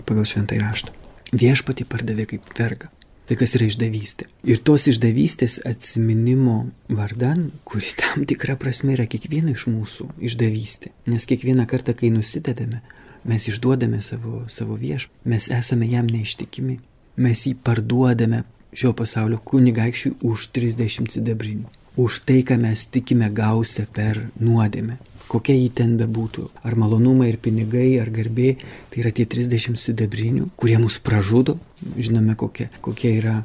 pagal 0.06 0.26
šventą 0.26 0.58
raštą. 0.58 0.94
Viešpatį 1.34 1.86
pardavė 1.90 2.26
kaip 2.34 2.50
vergą. 2.58 2.90
Tai 3.24 3.38
kas 3.40 3.54
yra 3.56 3.70
išdavystė. 3.70 4.26
Ir 4.44 4.58
tos 4.60 4.84
išdavystės 4.90 5.56
atsiminimo 5.64 6.58
vardan, 6.92 7.46
kuri 7.64 7.94
tam 7.96 8.26
tikra 8.28 8.58
prasme 8.60 8.92
yra 8.98 9.06
kiekviena 9.08 9.54
iš 9.54 9.64
mūsų 9.72 10.10
išdavystė. 10.28 10.92
Nes 11.08 11.24
kiekvieną 11.30 11.64
kartą, 11.70 11.94
kai 11.96 12.12
nusidedame, 12.12 12.82
mes 13.28 13.48
išduodame 13.50 14.02
savo, 14.02 14.44
savo 14.48 14.78
viešpatį, 14.80 15.30
mes 15.34 15.50
esame 15.52 15.88
jam 15.90 16.10
neištikimi 16.10 16.80
mes 17.16 17.46
jį 17.46 17.54
parduodame 17.64 18.42
šio 18.74 18.92
pasaulio 18.96 19.38
kunigaikščiui 19.46 20.16
už 20.26 20.48
30 20.56 21.12
sidabrinių. 21.14 21.70
Už 22.00 22.24
tai, 22.26 22.40
ką 22.42 22.56
mes 22.58 22.86
tikime 22.90 23.28
gausia 23.30 23.86
per 23.86 24.18
nuodėmę. 24.40 24.96
Kokia 25.30 25.54
jį 25.54 25.68
ten 25.78 25.94
bebūtų. 25.96 26.48
Ar 26.66 26.74
malonumai, 26.76 27.30
ir 27.30 27.38
pinigai, 27.40 27.94
ar 28.02 28.10
garbė. 28.12 28.56
Tai 28.90 29.04
yra 29.04 29.14
tie 29.14 29.28
30 29.30 29.78
sidabrinių, 29.80 30.50
kurie 30.58 30.76
mus 30.82 30.98
pražudo. 30.98 31.56
Žinome, 31.94 32.34
kokia, 32.38 32.66
kokia 32.84 33.14
yra 33.20 33.36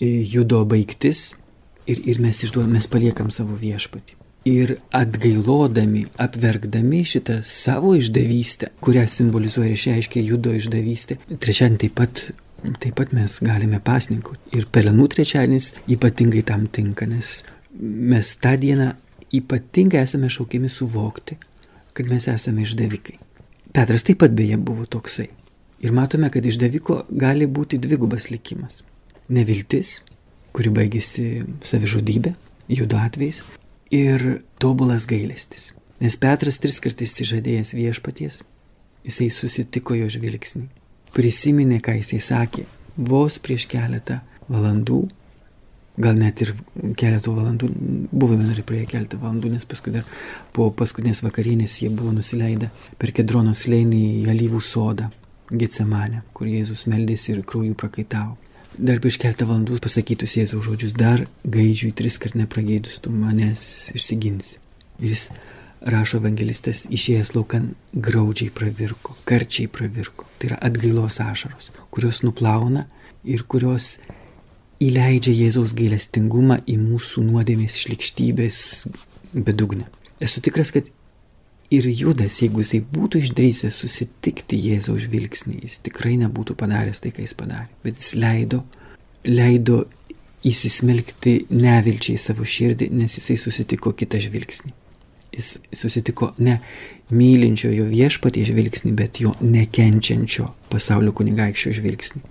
e, 0.00 0.10
judo 0.26 0.64
baigtis. 0.66 1.30
Ir, 1.86 2.02
ir 2.02 2.20
mes 2.20 2.42
išduodame, 2.42 2.80
mes 2.80 2.90
paliekam 2.90 3.30
savo 3.30 3.56
viešpatį. 3.60 4.18
Ir 4.44 4.74
atgailodami, 4.92 6.04
apverkdami 6.20 7.00
šitą 7.08 7.38
savo 7.48 7.94
išdavystę, 7.96 8.74
kurią 8.84 9.06
simbolizuoja 9.08 9.70
ir 9.70 9.78
išreiškia 9.78 10.24
judo 10.26 10.52
išdavystė, 10.52 11.16
trečiadienį 11.40 11.80
taip 11.86 11.94
pat 12.00 12.26
taip 12.72 12.94
pat 12.96 13.12
mes 13.12 13.38
galime 13.44 13.80
pasninkauti. 13.84 14.40
Ir 14.56 14.68
pelenų 14.72 15.08
trečiadienis 15.12 15.72
ypatingai 15.90 16.44
tam 16.46 16.66
tinka, 16.72 17.06
nes 17.08 17.42
mes 17.80 18.34
tą 18.40 18.54
dieną 18.60 18.92
ypatingai 19.34 20.04
esame 20.04 20.30
šaukiami 20.32 20.70
suvokti, 20.72 21.36
kad 21.94 22.08
mes 22.10 22.28
esame 22.30 22.64
išdavikai. 22.64 23.18
Petras 23.74 24.06
taip 24.06 24.22
pat 24.22 24.34
beje 24.36 24.56
buvo 24.56 24.86
toksai. 24.86 25.28
Ir 25.84 25.92
matome, 25.92 26.30
kad 26.32 26.46
išdaviko 26.46 27.02
gali 27.10 27.46
būti 27.50 27.80
dvigubas 27.82 28.30
likimas. 28.30 28.82
Neviltis, 29.28 29.98
kuri 30.54 30.70
baigėsi 30.72 31.44
savižudybė, 31.66 32.32
judo 32.72 33.00
atvejais, 33.00 33.42
ir 33.94 34.42
tobulas 34.58 35.06
gailestis. 35.06 35.72
Nes 36.02 36.18
Petras 36.18 36.58
tris 36.58 36.80
kartus 36.82 37.14
įsižadėjęs 37.14 37.76
viešpaties, 37.78 38.40
jisai 39.06 39.28
susitiko 39.32 39.94
jo 39.96 40.08
žvilgsnį 40.10 40.66
prisiminė, 41.14 41.80
ką 41.84 41.98
jisai 42.00 42.20
sakė 42.22 42.66
vos 43.10 43.38
prieš 43.42 43.68
keletą 43.70 44.20
valandų, 44.50 45.00
gal 46.04 46.18
net 46.18 46.42
ir 46.42 46.52
keletą 46.98 47.34
valandų, 47.36 47.70
buvome 48.10 48.46
dar 48.48 48.62
prie 48.66 48.82
keletą 48.90 49.20
valandų, 49.22 49.54
nes 49.54 49.66
paskui 49.68 49.94
dar 49.94 50.06
po 50.54 50.70
paskutinės 50.74 51.22
vakarienės 51.26 51.80
jie 51.82 51.90
buvo 51.94 52.12
nusileidę 52.14 52.70
per 52.98 53.14
Kedrono 53.14 53.54
slėnį 53.54 54.02
į 54.22 54.30
Alyvų 54.34 54.62
sodą, 54.62 55.10
Getsemanę, 55.54 56.24
kur 56.34 56.48
Jėzus 56.50 56.86
meldėsi 56.90 57.34
ir 57.34 57.44
krauju 57.46 57.76
prakaitavo. 57.78 58.38
Dar 58.74 58.98
prieš 58.98 59.20
keletą 59.22 59.46
valandų 59.46 59.76
pasakytus 59.84 60.34
Jėzaus 60.34 60.64
žodžius, 60.66 60.96
dar 60.98 61.22
gaidžiui 61.46 61.92
tris 61.94 62.16
kart 62.18 62.34
neprageidus, 62.34 62.98
tu 62.98 63.12
manęs 63.14 63.92
išsiginsi. 63.94 64.58
Ir 64.98 65.12
jis 65.12 65.28
rašo 65.94 66.18
evangelistas, 66.18 66.82
išėjęs 66.90 67.34
laukan 67.36 67.70
graudžiai 67.94 68.50
pravirko, 68.54 69.14
karčiai 69.28 69.70
pravirko. 69.70 70.26
Tai 70.38 70.50
yra 70.50 70.58
atgailos 70.66 71.20
ašaros, 71.22 71.70
kurios 71.94 72.24
nuplauna 72.26 72.88
ir 73.22 73.44
kurios 73.46 74.00
įleidžia 74.82 75.36
Jėzaus 75.44 75.76
gailestingumą 75.78 76.58
į 76.66 76.78
mūsų 76.82 77.22
nuodėmės 77.28 77.78
šlikštybės 77.84 78.58
bedugnę. 79.34 79.86
Esu 80.18 80.42
tikras, 80.42 80.74
kad 80.74 80.90
ir 81.74 81.88
Judas, 81.90 82.38
jeigu 82.42 82.62
jisai 82.62 82.80
būtų 82.94 83.20
išdrysęs 83.24 83.76
susitikti 83.82 84.58
Jėzaus 84.68 85.04
žvilgsnį, 85.06 85.60
jis 85.66 85.80
tikrai 85.86 86.14
nebūtų 86.22 86.56
padaręs 86.60 87.02
tai, 87.02 87.12
ką 87.14 87.24
jis 87.24 87.36
padarė. 87.38 87.70
Bet 87.84 88.00
jis 88.00 88.14
leido, 88.18 88.62
leido 89.26 89.84
įsismelkti 90.44 91.36
nevilčiai 91.54 92.20
savo 92.20 92.46
širdį, 92.46 92.90
nes 92.94 93.18
jisai 93.18 93.36
susitiko 93.40 93.94
kitą 93.96 94.20
žvilgsnį. 94.22 94.72
Jis 95.34 95.54
susitiko 95.74 96.30
ne 96.38 96.58
mylinčiojo 97.14 97.88
viešpatie 97.90 98.44
žvilgsnį, 98.46 98.92
bet 98.96 99.20
jo 99.22 99.34
nekenčiančio 99.42 100.50
pasaulio 100.70 101.14
kunigaikščio 101.16 101.74
žvilgsnį, 101.80 102.22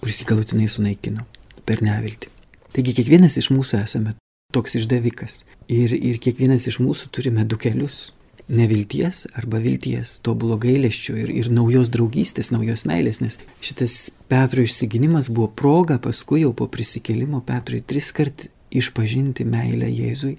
kuris 0.00 0.20
jį 0.20 0.28
galutinai 0.30 0.68
sunaikino 0.70 1.26
per 1.66 1.82
neviltį. 1.84 2.30
Taigi 2.74 2.94
kiekvienas 2.98 3.38
iš 3.40 3.50
mūsų 3.54 3.80
esame 3.82 4.14
toks 4.54 4.76
išdavikas. 4.78 5.42
Ir, 5.72 5.94
ir 5.94 6.20
kiekvienas 6.22 6.68
iš 6.70 6.78
mūsų 6.82 7.10
turime 7.14 7.46
du 7.48 7.58
kelius 7.60 8.12
nevilties 8.48 9.24
arba 9.38 9.58
vilties, 9.62 10.18
tobulo 10.24 10.56
gailesčio 10.60 11.16
ir, 11.16 11.30
ir 11.32 11.50
naujos 11.52 11.90
draugystės, 11.92 12.52
naujos 12.52 12.84
meilės, 12.88 13.20
nes 13.24 13.38
šitas 13.64 14.10
Petro 14.28 14.64
išsiginimas 14.64 15.30
buvo 15.32 15.48
proga 15.56 15.98
paskui 16.02 16.42
jau 16.42 16.52
po 16.56 16.68
prisikėlimo 16.68 17.40
Petrui 17.46 17.80
tris 17.80 18.10
kart 18.16 18.48
išpažinti 18.74 19.46
meilę 19.48 19.88
Jėzui, 19.88 20.34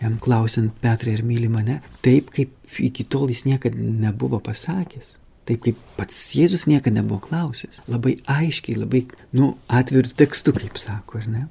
jam 0.00 0.16
klausiant 0.22 0.72
Petrai 0.80 1.18
ar 1.18 1.24
myli 1.26 1.50
mane, 1.52 1.80
taip 2.04 2.32
kaip 2.34 2.80
iki 2.80 3.04
tol 3.04 3.28
jis 3.32 3.44
niekada 3.48 3.78
nebuvo 3.78 4.40
pasakęs. 4.44 5.18
Taip 5.44 5.60
kaip 5.66 5.80
pats 5.98 6.16
Jėzus 6.32 6.64
niekada 6.70 7.02
nebuvo 7.02 7.20
klausęs. 7.26 7.82
Labai 7.90 8.16
aiškiai, 8.24 8.78
labai, 8.80 9.02
nu, 9.36 9.50
atvirų 9.68 10.14
tekstų, 10.16 10.54
kaip 10.56 10.80
sako, 10.80 11.20
ar 11.20 11.28
ne? 11.28 11.42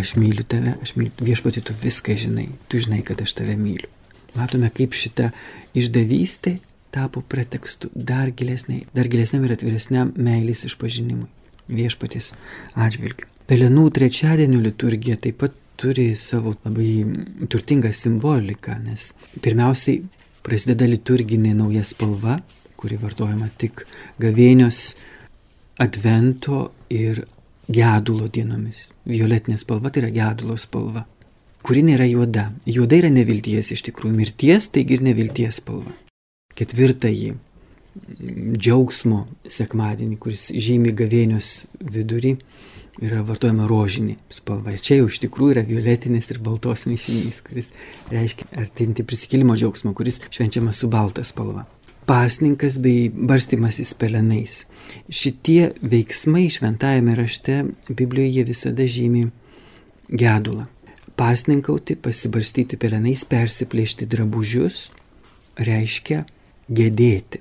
Aš 0.00 0.14
myliu 0.16 0.46
tave, 0.48 0.72
aš 0.82 0.94
myliu 0.96 1.12
viešpatį, 1.28 1.66
tu 1.68 1.76
viską 1.84 2.16
žinai, 2.18 2.48
tu 2.72 2.80
žinai, 2.80 3.02
kad 3.06 3.20
aš 3.22 3.36
tave 3.42 3.58
myliu. 3.60 3.90
Matome, 4.34 4.70
kaip 4.74 4.96
šita 4.98 5.30
išdavystė 5.78 6.58
tapo 6.94 7.22
pretekstu 7.26 7.90
dar, 7.94 8.30
gilesniai, 8.30 8.84
dar 8.94 9.08
gilesniam 9.10 9.44
ir 9.46 9.54
atviresniam 9.56 10.12
meilės 10.14 10.64
išpažinimui 10.68 11.30
viešpatys 11.70 12.32
atžvilgiu. 12.78 13.28
Pelenų 13.48 13.88
trečiadienio 13.94 14.60
liturgija 14.64 15.18
taip 15.20 15.40
pat 15.42 15.56
turi 15.80 16.12
savo 16.16 16.54
labai 16.64 17.46
turtingą 17.50 17.90
simboliką, 17.92 18.76
nes 18.84 19.10
pirmiausiai 19.42 20.04
prasideda 20.46 20.86
liturginė 20.88 21.54
nauja 21.58 21.82
spalva, 21.86 22.38
kuri 22.78 22.98
vartojama 23.00 23.50
tik 23.58 23.84
gavėnios 24.22 24.94
advento 25.82 26.68
ir 26.92 27.24
gedulo 27.66 28.28
dienomis. 28.28 28.90
Violetinė 29.08 29.58
spalva 29.58 29.90
tai 29.90 30.04
yra 30.04 30.12
gedulo 30.14 30.56
spalva 30.60 31.04
kuri 31.64 31.84
nėra 31.86 32.06
juoda. 32.08 32.50
Juoda 32.68 32.98
yra 33.00 33.10
nevilties 33.12 33.72
iš 33.74 33.84
tikrųjų, 33.88 34.14
mirties 34.18 34.68
taigi 34.72 34.98
ir 34.98 35.04
nevilties 35.06 35.62
spalva. 35.62 35.94
Ketvirtąjį 36.58 37.32
džiaugsmo 38.58 39.24
sekmadienį, 39.50 40.18
kuris 40.20 40.48
žymi 40.50 40.92
gavėnios 40.98 41.68
vidurį, 41.94 42.34
yra 43.02 43.22
vartojama 43.26 43.68
rožinė 43.70 44.18
spalva. 44.34 44.74
Ir 44.74 44.82
čia 44.84 45.00
jau 45.00 45.08
iš 45.10 45.20
tikrųjų 45.24 45.56
yra 45.56 45.64
violetinis 45.66 46.30
ir 46.30 46.42
baltos 46.44 46.84
mišinys, 46.90 47.40
kuris 47.46 47.70
reiškia 48.12 48.50
artinti 48.60 49.06
prisikėlimo 49.06 49.56
džiaugsmo, 49.58 49.94
kuris 49.96 50.20
švenčiamas 50.28 50.82
su 50.82 50.90
balta 50.92 51.24
spalva. 51.26 51.64
Pasninkas 52.04 52.76
bei 52.84 53.08
barstimasis 53.08 53.94
pelenais. 53.96 54.60
Šitie 55.08 55.72
veiksmai 55.80 56.50
šventajame 56.52 57.16
rašte 57.16 57.62
Biblijoje 57.88 58.44
visada 58.50 58.84
žymi 58.84 59.30
gedulą 60.12 60.68
pasninkauti, 61.18 61.96
pasibarstyti 62.00 62.78
pelenais, 62.80 63.24
persiplėšti 63.28 64.08
drabužius, 64.10 64.88
reiškia 65.58 66.24
gedėti. 66.68 67.40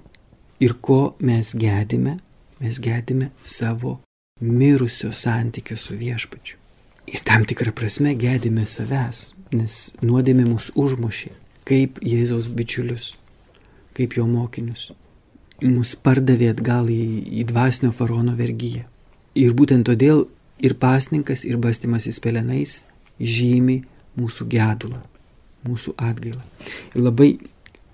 Ir 0.63 0.77
ko 0.81 1.15
mes 1.19 1.53
gedime? 1.59 2.19
Mes 2.63 2.79
gedime 2.79 3.31
savo 3.41 3.97
mirusio 4.39 5.11
santykio 5.11 5.77
su 5.77 5.97
viešpačiu. 5.99 6.57
Ir 7.07 7.19
tam 7.27 7.43
tikrą 7.45 7.73
prasme 7.75 8.13
gedime 8.15 8.63
savęs, 8.69 9.33
nes 9.51 9.73
nuodėmė 10.01 10.45
mus 10.47 10.69
užmušė, 10.79 11.33
kaip 11.67 11.99
Jėzaus 11.99 12.47
bičiulius, 12.47 13.17
kaip 13.97 14.15
jo 14.15 14.27
mokinius. 14.29 14.91
Mus 15.63 15.95
pardavė 15.99 16.53
atgal 16.53 16.87
į, 16.91 17.03
į 17.41 17.43
dvasinio 17.51 17.91
farono 17.95 18.37
vergyją. 18.39 18.85
Ir 19.35 19.53
būtent 19.57 19.87
todėl 19.87 20.25
ir 20.63 20.77
pasninkas, 20.79 21.43
ir 21.43 21.59
bastimasis 21.59 22.19
pelenais 22.23 22.83
žymi 23.19 23.81
mūsų 24.19 24.47
gedulą, 24.49 25.01
mūsų 25.67 25.95
atgailą. 25.97 26.41
Ir 26.93 27.01
labai 27.01 27.29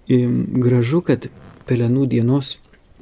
gražu, 0.10 1.01
kad 1.05 1.29
Pelenų 1.69 2.08
dienos 2.10 2.55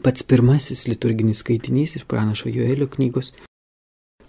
pats 0.04 0.26
pirmasis 0.28 0.90
liturginis 0.90 1.40
skaitinys 1.40 1.96
iš 1.96 2.04
pranašo 2.04 2.50
Joelio 2.52 2.90
knygos 2.92 3.32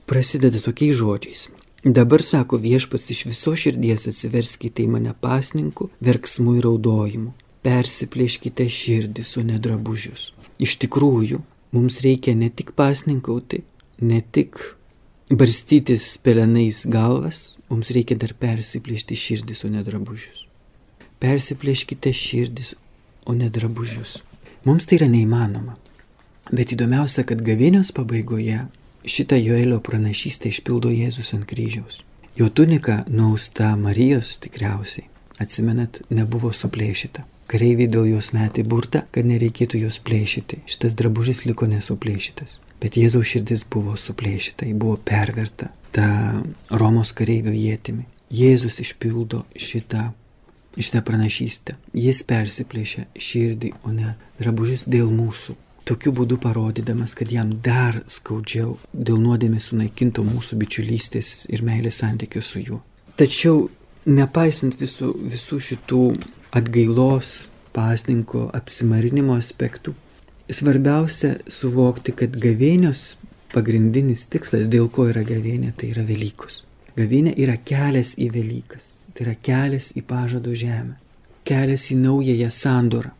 prasideda 0.07 0.61
tokiais 0.63 0.95
žodžiais. 0.97 1.49
Dabar 1.85 2.23
sako 2.23 2.59
viešpats 2.63 3.11
iš 3.11 3.25
viso 3.27 3.55
širdies 3.59 4.07
atsiverskite 4.11 4.83
į 4.87 4.93
mane 4.95 5.13
pasninku, 5.21 5.91
verksmu 5.99 6.57
ir 6.59 6.67
raudojimu. 6.69 7.35
Persiplėškite 7.67 8.69
širdis, 8.71 9.35
o 9.39 9.43
ne 9.43 9.59
drabužius. 9.59 10.33
Iš 10.63 10.79
tikrųjų, 10.87 11.43
mums 11.75 12.01
reikia 12.07 12.35
ne 12.39 12.49
tik 12.51 12.73
pasninkauti, 12.79 13.65
ne 14.01 14.23
tik 14.23 14.59
barstytis 15.31 16.15
pelenais 16.23 16.85
galvas, 16.87 17.58
mums 17.71 17.93
reikia 17.95 18.17
dar 18.21 18.35
persiplėšti 18.39 19.17
širdis, 19.17 19.65
o 19.65 19.71
ne 19.73 19.83
drabužius. 19.85 20.45
Persiplėškite 21.23 22.13
širdis, 22.15 22.75
o 23.27 23.35
ne 23.35 23.51
drabužius. 23.53 24.19
Mums 24.65 24.87
tai 24.89 24.99
yra 25.01 25.09
neįmanoma. 25.11 25.77
Bet 26.49 26.73
įdomiausia, 26.73 27.25
kad 27.29 27.43
gavėnios 27.45 27.93
pabaigoje 27.97 28.63
šitą 29.09 29.37
Joelio 29.41 29.81
pranašystę 29.85 30.53
išpildo 30.53 30.93
Jėzus 30.93 31.35
ant 31.37 31.47
kryžiaus. 31.49 32.03
Jo 32.39 32.49
tunika 32.49 33.03
nausta 33.09 33.75
Marijos 33.77 34.37
tikriausiai, 34.45 35.09
atsimenat, 35.43 36.01
nebuvo 36.11 36.53
suplėšyta. 36.55 37.25
Kareiviai 37.49 37.89
dėl 37.89 38.11
jos 38.11 38.35
metė 38.37 38.63
burtą, 38.69 39.07
kad 39.15 39.25
nereikėtų 39.25 39.81
jos 39.87 39.99
plėšyti. 40.05 40.61
Šitas 40.69 40.97
drabužis 40.99 41.47
liko 41.49 41.69
nesuplėšytas. 41.71 42.59
Bet 42.83 42.99
Jėzaus 43.01 43.31
širdis 43.31 43.65
buvo 43.65 43.97
suplėšyta, 43.97 44.69
ji 44.69 44.75
buvo 44.77 44.99
perverta 45.01 45.71
tą 45.97 46.09
Romos 46.71 47.15
kareivio 47.17 47.55
jėtimi. 47.57 48.05
Jėzus 48.29 48.83
išpildo 48.85 49.47
šitą, 49.57 50.11
šitą 50.77 51.03
pranašystę. 51.09 51.79
Jis 51.97 52.21
persiplėšia 52.29 53.07
širdį, 53.17 53.73
o 53.89 53.95
ne 53.97 54.13
drabužis 54.39 54.85
dėl 54.91 55.09
mūsų. 55.09 55.57
Tokiu 55.89 56.13
būdu 56.13 56.37
parodydamas, 56.37 57.15
kad 57.17 57.33
jam 57.33 57.55
dar 57.65 58.03
skaudžiau 58.05 58.77
dėl 58.93 59.17
nuodėmės 59.25 59.71
sunaikinto 59.71 60.21
mūsų 60.27 60.61
bičiulystės 60.61 61.47
ir 61.49 61.65
meilės 61.65 62.03
santykių 62.03 62.43
su 62.45 62.61
juo. 62.61 62.83
Tačiau 63.17 63.71
nepaisant 64.05 64.77
visų, 64.77 65.15
visų 65.33 65.63
šitų 65.65 66.03
atgailos, 66.55 67.47
pasninko, 67.77 68.49
apsimarinimo 68.57 69.37
aspektų. 69.39 69.95
Svarbiausia 70.49 71.35
suvokti, 71.53 72.15
kad 72.17 72.37
gavėnios 72.41 73.19
pagrindinis 73.53 74.25
tikslas, 74.33 74.69
dėl 74.73 74.89
ko 74.93 75.09
yra 75.13 75.25
gavėnė, 75.29 75.75
tai 75.77 75.93
yra 75.93 76.05
Velykos. 76.09 76.63
Gavėnė 76.99 77.35
yra 77.39 77.59
kelias 77.61 78.15
į 78.19 78.31
Velykas, 78.35 78.89
tai 79.15 79.29
yra 79.29 79.37
kelias 79.45 79.93
į 79.97 80.03
pažado 80.09 80.55
žemę, 80.57 80.97
kelias 81.49 81.89
į 81.93 81.99
naująją 82.01 82.49
sandorą, 82.55 83.13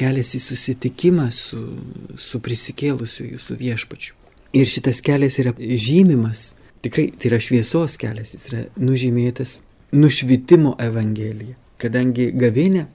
kelias 0.00 0.32
į 0.34 0.40
susitikimą 0.42 1.28
su, 1.34 1.60
su 2.16 2.40
prisikėlusiu 2.42 3.28
jūsų 3.34 3.58
viešpačiu. 3.60 4.16
Ir 4.56 4.66
šitas 4.66 4.98
kelias 5.04 5.36
yra 5.38 5.52
žymimas, 5.54 6.54
tikrai 6.82 7.10
tai 7.14 7.30
yra 7.30 7.38
šviesos 7.44 7.94
kelias, 8.00 8.34
jis 8.34 8.48
yra 8.50 8.64
nužymėtas 8.80 9.60
nušvitimo 9.94 10.74
evangelija 10.80 11.54
kadangi 11.80 12.30
gavėnė 12.36 12.86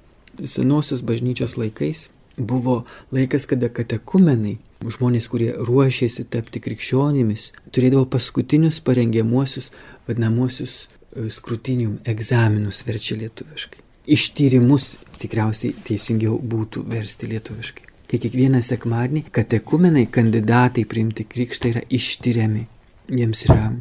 senosios 0.43 1.01
bažnyčios 1.05 1.57
laikais 1.57 2.09
buvo 2.37 2.83
laikas, 3.15 3.45
kada 3.47 3.69
katekumenai, 3.71 4.57
žmonės, 4.85 5.29
kurie 5.31 5.53
ruošėsi 5.55 6.27
tapti 6.31 6.61
krikščionimis, 6.63 7.51
turėdavo 7.73 8.05
paskutinius 8.11 8.81
parengiamuosius, 8.85 9.71
vadinamosius 10.09 10.85
e, 10.85 11.29
skrutinium 11.31 11.97
egzaminus 12.05 12.83
verčia 12.87 13.17
lietuviškai. 13.21 13.81
Ištyrimus 14.11 14.91
tikriausiai 15.21 15.73
teisingiau 15.87 16.37
būtų 16.37 16.85
versti 16.91 17.31
lietuviškai. 17.31 17.91
Kai 18.05 18.19
kiekvieną 18.21 18.61
sekmadienį 18.61 19.25
katekumenai, 19.33 20.05
kandidatai 20.13 20.85
priimti 20.85 21.25
krikštą 21.25 21.71
yra 21.71 21.81
ištyriami. 21.89 22.67
Jiems 23.09 23.47
yra 23.47 23.71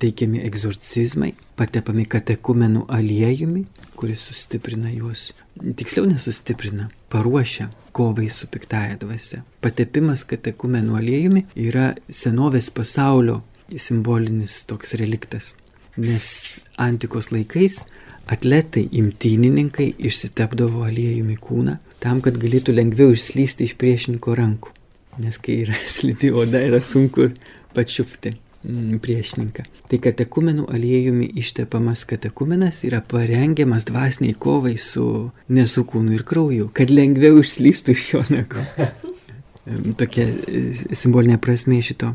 teikiami 0.00 0.40
egzorcizmai, 0.46 1.34
patepami 1.58 2.06
katekumenų 2.08 2.86
aliejumi, 2.92 3.64
kuris 3.98 4.22
sustiprina 4.30 4.90
juos, 4.92 5.30
tiksliau 5.76 6.08
nesustiprina, 6.08 6.88
paruošia 7.12 7.68
kovai 7.96 8.28
su 8.32 8.48
piktaja 8.50 8.96
dvasia. 9.00 9.42
Patepimas 9.60 10.24
katekumenų 10.28 10.96
aliejumi 11.00 11.44
yra 11.68 11.90
senovės 12.08 12.70
pasaulio 12.74 13.40
simbolinis 13.76 14.62
toks 14.70 14.96
reliktas. 15.00 15.54
Nes 16.00 16.60
antikos 16.80 17.30
laikais 17.34 17.84
atletai, 18.30 18.86
imtynininkai 18.96 19.90
išsitepdavo 19.98 20.84
aliejumi 20.86 21.36
kūną 21.36 21.76
tam, 22.00 22.22
kad 22.24 22.38
galėtų 22.40 22.72
lengviau 22.76 23.12
išslysti 23.12 23.66
iš 23.68 23.74
priešininko 23.80 24.36
rankų. 24.38 24.72
Nes 25.20 25.36
kai 25.42 25.60
yra 25.66 25.76
slidi 25.96 26.30
oda, 26.32 26.62
yra 26.64 26.80
sunku 26.84 27.32
pačiupti 27.76 28.38
priešininką. 28.62 29.64
Tai 29.88 29.98
katekumenų 30.04 30.66
aliejumi 30.72 31.30
ištepamas 31.40 32.04
katekumenas 32.08 32.82
yra 32.88 33.00
parengiamas 33.00 33.86
dvasiniai 33.88 34.36
kovai 34.38 34.76
su 34.78 35.30
nesukūnu 35.48 36.14
ir 36.16 36.24
krauju, 36.28 36.68
kad 36.76 36.92
lengviau 36.92 37.40
išslystų 37.40 37.96
iš 37.96 38.08
jo 38.12 38.24
nago. 38.30 38.64
Tokia 40.00 40.26
e, 40.28 40.62
simbolinė 40.96 41.38
prasme 41.40 41.80
šito 41.84 42.14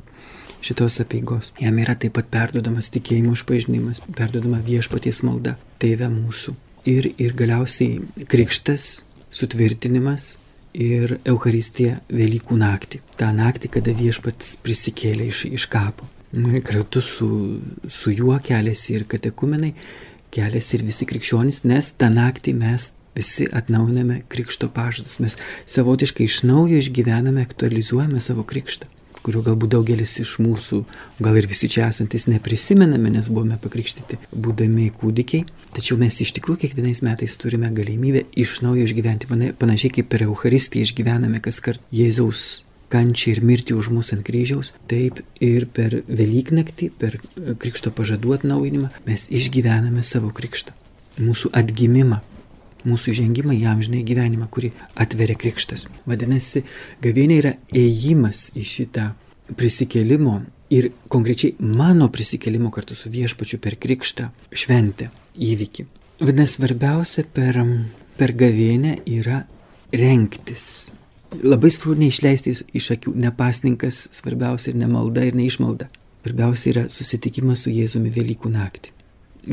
šitos 0.65 0.99
apieigos. 1.03 1.51
Jam 1.61 1.77
yra 1.81 1.93
taip 1.97 2.15
pat 2.17 2.29
perdodamas 2.33 2.89
tikėjimo 2.93 3.35
išpažinimas, 3.37 4.01
perdodama 4.17 4.61
viešpaties 4.65 5.21
malda, 5.25 5.59
tėve 5.81 6.09
mūsų. 6.09 6.55
Ir, 6.89 7.11
ir 7.21 7.35
galiausiai 7.37 8.25
krikštas, 8.29 9.05
sutvirtinimas 9.33 10.35
ir 10.73 11.19
Euharistija 11.25 11.99
Velykų 12.09 12.57
naktį. 12.61 13.01
Ta 13.17 13.31
naktį, 13.33 13.71
kada 13.77 13.93
viešpats 13.97 14.57
prisikėlė 14.65 15.29
iš, 15.31 15.45
iš 15.53 15.69
kapo. 15.71 16.09
Kartu 16.65 17.01
su, 17.01 17.29
su 17.89 18.11
juo 18.11 18.39
keliasi 18.43 18.97
ir 18.97 19.05
katekumenai, 19.07 19.71
keliasi 20.35 20.77
ir 20.77 20.83
visi 20.87 21.07
krikščionys, 21.07 21.63
nes 21.63 21.93
tą 21.95 22.09
naktį 22.11 22.55
mes 22.59 22.91
visi 23.15 23.47
atnaujiname 23.55 24.21
krikšto 24.31 24.67
pažadus. 24.75 25.21
Mes 25.23 25.37
savotiškai 25.71 26.27
iš 26.27 26.41
naujo 26.43 26.81
išgyvename, 26.81 27.45
aktualizuojame 27.47 28.19
savo 28.23 28.43
krikštą 28.43 28.91
kurių 29.25 29.41
galbūt 29.47 29.73
daugelis 29.73 30.19
iš 30.21 30.35
mūsų, 30.43 30.83
gal 31.25 31.37
ir 31.39 31.47
visi 31.49 31.69
čia 31.71 31.87
esantis 31.89 32.27
neprisimename, 32.29 33.09
nes 33.15 33.29
buvome 33.31 33.57
pakrikštyti 33.61 34.19
būdami 34.31 34.91
kūdikiai. 34.99 35.47
Tačiau 35.75 35.97
mes 35.99 36.19
iš 36.23 36.35
tikrųjų 36.37 36.61
kiekvienais 36.61 37.01
metais 37.03 37.35
turime 37.41 37.71
galimybę 37.75 38.27
iš 38.39 38.59
naujo 38.63 38.85
išgyventi, 38.85 39.27
panašiai 39.59 39.97
kaip 39.97 40.11
per 40.11 40.27
Euharistiją 40.27 40.87
išgyvename 40.87 41.41
kas 41.43 41.59
kart 41.63 41.81
Jėzaus 41.95 42.64
kančią 42.93 43.33
ir 43.33 43.41
mirtį 43.45 43.75
už 43.79 43.89
mus 43.93 44.13
ant 44.15 44.23
kryžiaus, 44.27 44.73
taip 44.91 45.21
ir 45.43 45.67
per 45.73 46.01
Velyknaktį, 46.07 46.91
per 46.99 47.17
Krikšto 47.61 47.93
pažadų 47.95 48.37
atnaujinimą 48.39 48.91
mes 49.07 49.27
išgyvename 49.33 50.03
savo 50.05 50.31
Krikštą, 50.35 50.75
mūsų 51.19 51.51
atgimimą, 51.57 52.21
mūsų 52.85 53.15
žengimą 53.19 53.55
į 53.57 53.65
amžinai 53.71 54.03
gyvenimą, 54.05 54.47
kurį 54.53 54.71
atveria 55.01 55.37
krikštas. 55.39 55.87
Vadinasi, 56.09 56.63
gavėnė 57.03 57.39
yra 57.41 57.53
ėjimas 57.73 58.51
į 58.55 58.65
šitą 58.69 59.07
prisikėlimo 59.57 60.39
ir 60.73 60.91
konkrečiai 61.11 61.55
mano 61.59 62.09
prisikėlimo 62.13 62.71
kartu 62.73 62.97
su 62.97 63.11
viešpačiu 63.13 63.59
per 63.61 63.77
krikštą 63.81 64.29
šventę 64.53 65.09
įvykį. 65.35 65.87
Vadinasi, 66.21 66.59
svarbiausia 66.59 67.25
per, 67.33 67.59
per 68.19 68.35
gavėnę 68.37 68.99
yra 69.17 69.43
renktis. 69.93 70.91
Labai 71.43 71.71
svarbu 71.73 71.97
neišleisti 71.99 72.53
iš 72.77 72.91
akių 72.95 73.15
nepasninkas, 73.25 74.05
svarbiausia 74.15 74.71
ir 74.71 74.79
ne 74.81 74.89
malda 74.91 75.25
ir 75.25 75.37
neišmalda. 75.37 75.89
Svarbiausia 76.25 76.71
yra 76.71 76.83
susitikimas 76.89 77.65
su 77.65 77.73
Jėzumi 77.73 78.09
Velykų 78.13 78.49
naktį, 78.53 78.93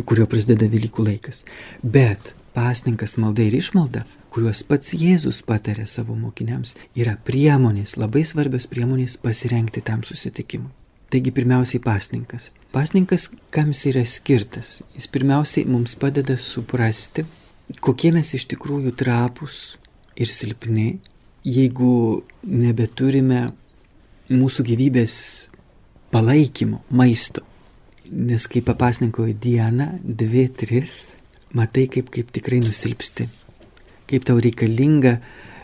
kurio 0.09 0.25
prasideda 0.31 0.69
Velykų 0.73 1.05
laikas. 1.05 1.43
Bet 1.83 2.33
pasninkas, 2.57 3.19
malda 3.21 3.45
ir 3.45 3.57
išmalda, 3.59 4.05
kuriuos 4.33 4.63
pats 4.69 4.95
Jėzus 4.97 5.43
patarė 5.49 5.85
savo 5.89 6.17
mokiniams, 6.17 6.77
yra 6.97 7.19
priemonės, 7.27 7.99
labai 8.01 8.25
svarbios 8.29 8.69
priemonės 8.71 9.19
pasirengti 9.21 9.85
tam 9.85 10.05
susitikimui. 10.07 10.73
Taigi 11.13 11.29
pirmiausiai 11.37 11.83
pasninkas. 11.85 12.49
Pasninkas, 12.73 13.29
kam 13.53 13.75
jis 13.75 13.83
yra 13.91 14.03
skirtas? 14.09 14.79
Jis 14.97 15.11
pirmiausiai 15.13 15.69
mums 15.69 15.93
padeda 16.01 16.39
suprasti, 16.41 17.27
kokie 17.85 18.15
mes 18.17 18.33
iš 18.33 18.47
tikrųjų 18.55 18.95
trapus 18.97 19.77
ir 20.17 20.33
silpni, 20.33 21.03
jeigu 21.45 22.23
nebeturime 22.47 23.47
mūsų 24.33 24.65
gyvybės 24.67 25.15
palaikymo, 26.13 26.83
maisto. 26.91 27.45
Nes 28.13 28.45
kai 28.51 28.61
papasninkoji 28.65 29.35
diena, 29.41 29.89
dvi, 30.03 30.47
tris, 30.53 31.07
matai, 31.57 31.87
kaip, 31.93 32.11
kaip 32.13 32.33
tikrai 32.35 32.61
nusilpsti, 32.61 33.29
kaip 34.11 34.27
tau 34.29 34.41
reikalinga, 34.43 35.17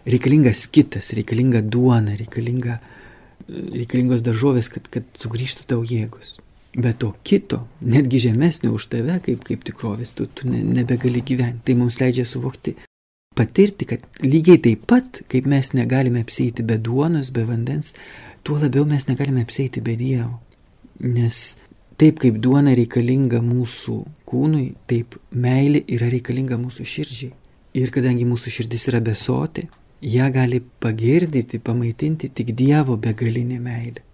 reikalingas 0.09 0.67
kitas, 0.73 1.13
reikalinga 1.17 1.61
duona, 1.65 2.17
reikalinga, 2.17 2.79
reikalingos 3.49 4.25
daržovės, 4.25 4.71
kad, 4.73 4.89
kad 4.93 5.09
sugrįžtų 5.21 5.69
tau 5.69 5.85
jėgos. 5.87 6.39
Bet 6.79 7.01
to 7.03 7.15
kito, 7.27 7.63
netgi 7.81 8.21
žemesnio 8.29 8.75
už 8.77 8.89
tave, 8.93 9.17
kaip, 9.25 9.43
kaip 9.47 9.65
tikrovės, 9.67 10.13
tu, 10.17 10.29
tu 10.29 10.49
ne, 10.49 10.61
nebegali 10.63 11.25
gyventi. 11.25 11.65
Tai 11.69 11.79
mums 11.81 11.97
leidžia 12.01 12.27
suvokti, 12.29 12.77
patirti, 13.39 13.87
kad 13.89 14.03
lygiai 14.25 14.59
taip 14.65 14.85
pat, 14.91 15.23
kaip 15.31 15.47
mes 15.51 15.73
negalime 15.79 16.25
apsėti 16.27 16.67
be 16.67 16.81
duonos, 16.83 17.31
be 17.35 17.47
vandens, 17.49 17.95
tuo 18.43 18.59
labiau 18.59 18.87
mes 18.89 19.07
negalime 19.09 19.47
apsėti 19.47 19.85
be 19.85 19.95
Dievo. 20.01 20.37
Nes 20.99 21.55
Taip 21.99 22.21
kaip 22.23 22.37
duona 22.39 22.77
reikalinga 22.79 23.41
mūsų 23.43 23.97
kūnui, 24.29 24.69
taip 24.87 25.17
meilė 25.35 25.81
yra 25.97 26.07
reikalinga 26.13 26.55
mūsų 26.61 26.85
širdžiai. 26.87 27.33
Ir 27.75 27.91
kadangi 27.91 28.27
mūsų 28.29 28.53
širdis 28.55 28.85
yra 28.93 29.01
besoti, 29.03 29.65
ją 30.07 30.29
gali 30.31 30.61
pagirdyti, 30.63 31.59
pamaitinti 31.59 32.31
tik 32.31 32.55
Dievo 32.55 32.95
begalinė 33.03 33.59
meilė. 33.65 34.05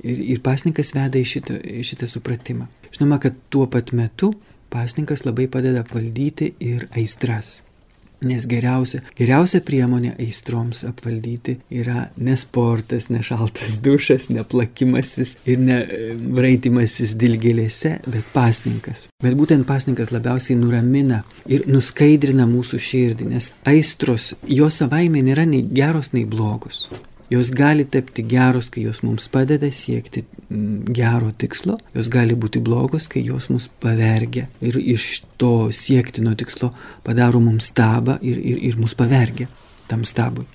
Ir, 0.00 0.22
ir 0.32 0.40
pasninkas 0.40 0.94
veda 0.96 1.20
į 1.20 1.28
šitą, 1.28 1.58
į 1.60 1.84
šitą 1.84 2.08
supratimą. 2.08 2.70
Žinoma, 2.96 3.20
kad 3.20 3.36
tuo 3.52 3.68
pat 3.68 3.92
metu 3.92 4.32
pasninkas 4.72 5.26
labai 5.28 5.44
padeda 5.52 5.84
apvaldyti 5.84 6.54
ir 6.64 6.88
aistras. 6.96 7.58
Nes 8.24 8.46
geriausia, 8.48 9.02
geriausia 9.18 9.60
priemonė 9.60 10.14
aistroms 10.16 10.86
apvaldyti 10.88 11.58
yra 11.68 12.06
ne 12.16 12.36
sportas, 12.40 13.10
ne 13.12 13.20
šaltas 13.26 13.76
dušas, 13.84 14.30
ne 14.32 14.44
plakimasis 14.44 15.34
ir 15.44 15.60
ne 15.60 15.80
braitimasis 16.36 17.12
dilgėlėse, 17.20 17.98
bet 18.06 18.30
pasninkas. 18.32 19.06
Bet 19.22 19.36
būtent 19.36 19.68
pasninkas 19.68 20.14
labiausiai 20.14 20.56
nuramina 20.60 21.22
ir 21.44 21.66
nuskaidrina 21.68 22.48
mūsų 22.48 22.80
širdį, 22.88 23.28
nes 23.34 23.52
aistros 23.68 24.32
jo 24.48 24.70
savaime 24.72 25.20
nėra 25.26 25.44
nei 25.48 25.66
geros, 25.66 26.14
nei 26.16 26.24
blogos. 26.24 26.86
Jos 27.30 27.50
gali 27.50 27.84
tapti 27.90 28.22
geros, 28.22 28.68
kai 28.70 28.84
jos 28.84 29.02
mums 29.02 29.26
padeda 29.32 29.66
siekti 29.74 30.22
mm, 30.22 30.92
gero 30.94 31.32
tikslo, 31.34 31.74
jos 31.94 32.10
gali 32.12 32.36
būti 32.38 32.62
blogos, 32.62 33.08
kai 33.10 33.24
jos 33.26 33.48
mus 33.50 33.66
pavergia 33.82 34.46
ir 34.62 34.78
iš 34.78 35.24
to 35.40 35.68
siektino 35.74 36.36
tikslo 36.38 36.70
padaro 37.06 37.40
mums 37.42 37.72
stabą 37.72 38.20
ir, 38.22 38.38
ir, 38.38 38.60
ir 38.70 38.78
mus 38.78 38.94
pavergia 38.94 39.50
tam 39.90 40.06
stabui. 40.06 40.46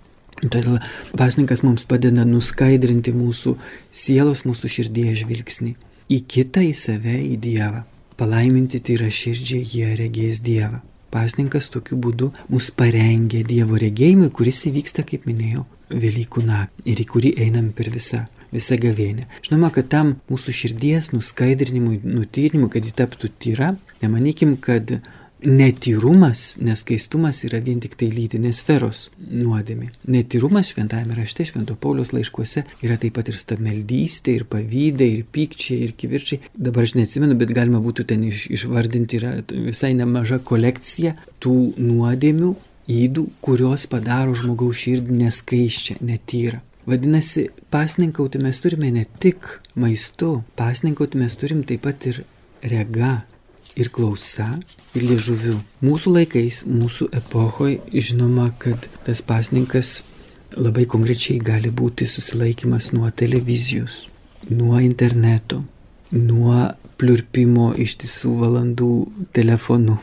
Todėl 0.42 0.80
pasninkas 1.20 1.62
mums 1.62 1.84
padeda 1.86 2.24
nuskaidrinti 2.26 3.12
mūsų 3.14 3.58
sielos, 3.92 4.46
mūsų 4.48 4.72
širdies 4.78 5.20
žvilgsnį 5.26 5.76
į 6.12 6.22
kitą, 6.28 6.64
į 6.66 6.72
save, 6.76 7.18
į 7.34 7.36
Dievą. 7.42 7.84
Palaiminti 8.20 8.82
tai 8.84 8.98
yra 8.98 9.12
širdžiai, 9.12 9.66
jie 9.66 9.92
regės 10.00 10.42
Dievą. 10.44 10.82
Pasninkas 11.12 11.70
tokiu 11.74 11.98
būdu 12.00 12.32
mus 12.50 12.70
parengia 12.72 13.44
Dievo 13.48 13.80
regėjimui, 13.82 14.32
kuris 14.36 14.66
įvyksta, 14.72 15.06
kaip 15.08 15.28
minėjau, 15.30 15.66
Velykų 15.92 16.44
naktį 16.48 16.86
ir 16.88 17.02
į 17.04 17.06
kurį 17.10 17.32
einam 17.44 17.66
per 17.76 17.90
visą, 17.92 18.22
visą 18.56 18.78
gavėnę. 18.80 19.26
Žinoma, 19.44 19.74
kad 19.76 19.90
tam 19.92 20.14
mūsų 20.32 20.54
širdies 20.56 21.12
nuskaidrinimui, 21.12 21.98
nutyrinimui, 22.08 22.70
kad 22.72 22.88
ji 22.88 22.94
taptų 22.96 23.32
tyra, 23.44 23.74
nemanykim, 24.00 24.56
kad 24.64 25.02
netyrumas, 25.46 26.58
neskaistumas 26.62 27.42
yra 27.48 27.60
vien 27.64 27.80
tik 27.82 27.96
tai 28.00 28.12
lytinės 28.14 28.62
sferos 28.62 29.04
nuodėmė. 29.20 29.90
Netyrumas 30.12 30.72
šventajame 30.72 31.18
rašte, 31.18 31.46
švento 31.50 31.76
Paulius 31.82 32.14
laiškuose 32.14 32.66
yra 32.86 32.98
taip 33.02 33.18
pat 33.18 33.32
ir 33.32 33.40
stabmeldystė, 33.40 34.38
ir 34.38 34.48
pavydė, 34.52 35.08
ir 35.18 35.28
pykčiai, 35.34 35.80
ir 35.88 35.96
kivirčiai. 35.98 36.42
Dabar 36.54 36.86
aš 36.86 36.96
neatsimenu, 37.00 37.38
bet 37.40 37.54
galima 37.58 37.82
būtų 37.84 38.06
ten 38.12 38.26
iš, 38.30 38.46
išvardinti, 38.54 39.22
yra 39.22 39.34
visai 39.52 39.94
nemaža 39.98 40.42
kolekcija 40.46 41.16
tų 41.42 41.56
nuodėmių, 41.82 42.54
įdų, 42.92 43.28
kurios 43.46 43.88
padaro 43.90 44.36
žmogaus 44.38 44.84
širdį 44.84 45.24
neskaiščią, 45.24 46.02
netyrą. 46.06 46.62
Vadinasi, 46.90 47.46
pasninkauti 47.70 48.42
mes 48.42 48.58
turime 48.62 48.90
ne 48.94 49.06
tik 49.22 49.46
maistu, 49.78 50.40
pasninkauti 50.58 51.20
mes 51.22 51.38
turim 51.38 51.62
taip 51.68 51.86
pat 51.86 52.08
ir 52.10 52.24
rega, 52.66 53.20
ir 53.76 53.92
klausa, 53.94 54.60
ir 54.96 55.06
liežuviu. 55.08 55.60
Mūsų 55.86 56.16
laikais, 56.18 56.64
mūsų 56.68 57.10
epochoje 57.22 57.80
žinoma, 57.94 58.52
kad 58.60 58.88
tas 59.06 59.24
pasninkas 59.26 60.02
labai 60.58 60.86
konkrečiai 60.90 61.40
gali 61.40 61.72
būti 61.72 62.08
susilaikimas 62.10 62.92
nuo 62.96 63.10
televizijos, 63.12 64.06
nuo 64.50 64.80
interneto, 64.84 65.64
nuo 66.12 66.72
pliurpimo 67.00 67.72
ištisų 67.82 68.34
valandų 68.44 68.92
telefonu 69.34 69.98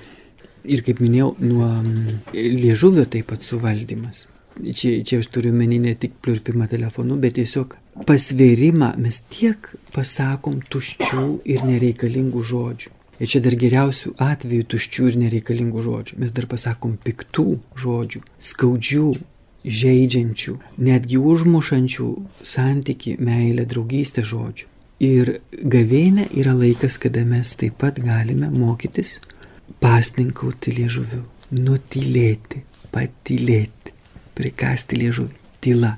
ir, 0.69 0.83
kaip 0.87 1.03
minėjau, 1.05 1.35
nuo 1.45 1.69
mm, 1.69 2.35
liežuvio 2.35 3.07
taip 3.11 3.31
pat 3.33 3.45
suvaldymas. 3.47 4.27
Čia, 4.59 4.99
čia 5.07 5.21
aš 5.23 5.29
turiu 5.31 5.53
menį 5.55 5.79
ne 5.85 5.95
tik 5.95 6.17
pliurpimą 6.25 6.67
telefonu, 6.71 7.15
bet 7.23 7.37
tiesiog 7.39 7.77
pasvėrimą 8.09 8.97
mes 8.99 9.21
tiek 9.31 9.71
pasakom 9.95 10.59
tuščių 10.73 11.27
ir 11.47 11.63
nereikalingų 11.69 12.43
žodžių. 12.53 12.98
Ir 13.19 13.31
čia 13.31 13.43
dar 13.43 13.57
geriausių 13.59 14.15
atvejų 14.23 14.67
tuščių 14.73 15.09
ir 15.11 15.19
nereikalingų 15.25 15.83
žodžių. 15.83 16.19
Mes 16.23 16.35
dar 16.35 16.47
pasakom 16.51 16.95
piktų 17.03 17.47
žodžių, 17.83 18.23
skaudžių, 18.51 19.09
žaidžiančių, 19.79 20.55
netgi 20.87 21.19
užmušančių 21.19 22.09
santyki, 22.47 23.17
meilę, 23.19 23.67
draugystę 23.69 24.23
žodžių. 24.23 24.69
Ir 25.05 25.37
gavėnė 25.53 26.29
yra 26.39 26.55
laikas, 26.59 26.99
kada 26.99 27.23
mes 27.27 27.55
taip 27.59 27.77
pat 27.83 28.01
galime 28.03 28.51
mokytis 28.51 29.19
pasninkauti 29.83 30.75
liežuviu, 30.79 31.23
nutylėti, 31.55 32.65
patylėti, 32.95 33.95
prikasti 34.39 34.99
liežuvį. 35.03 35.47
Tyla. 35.63 35.97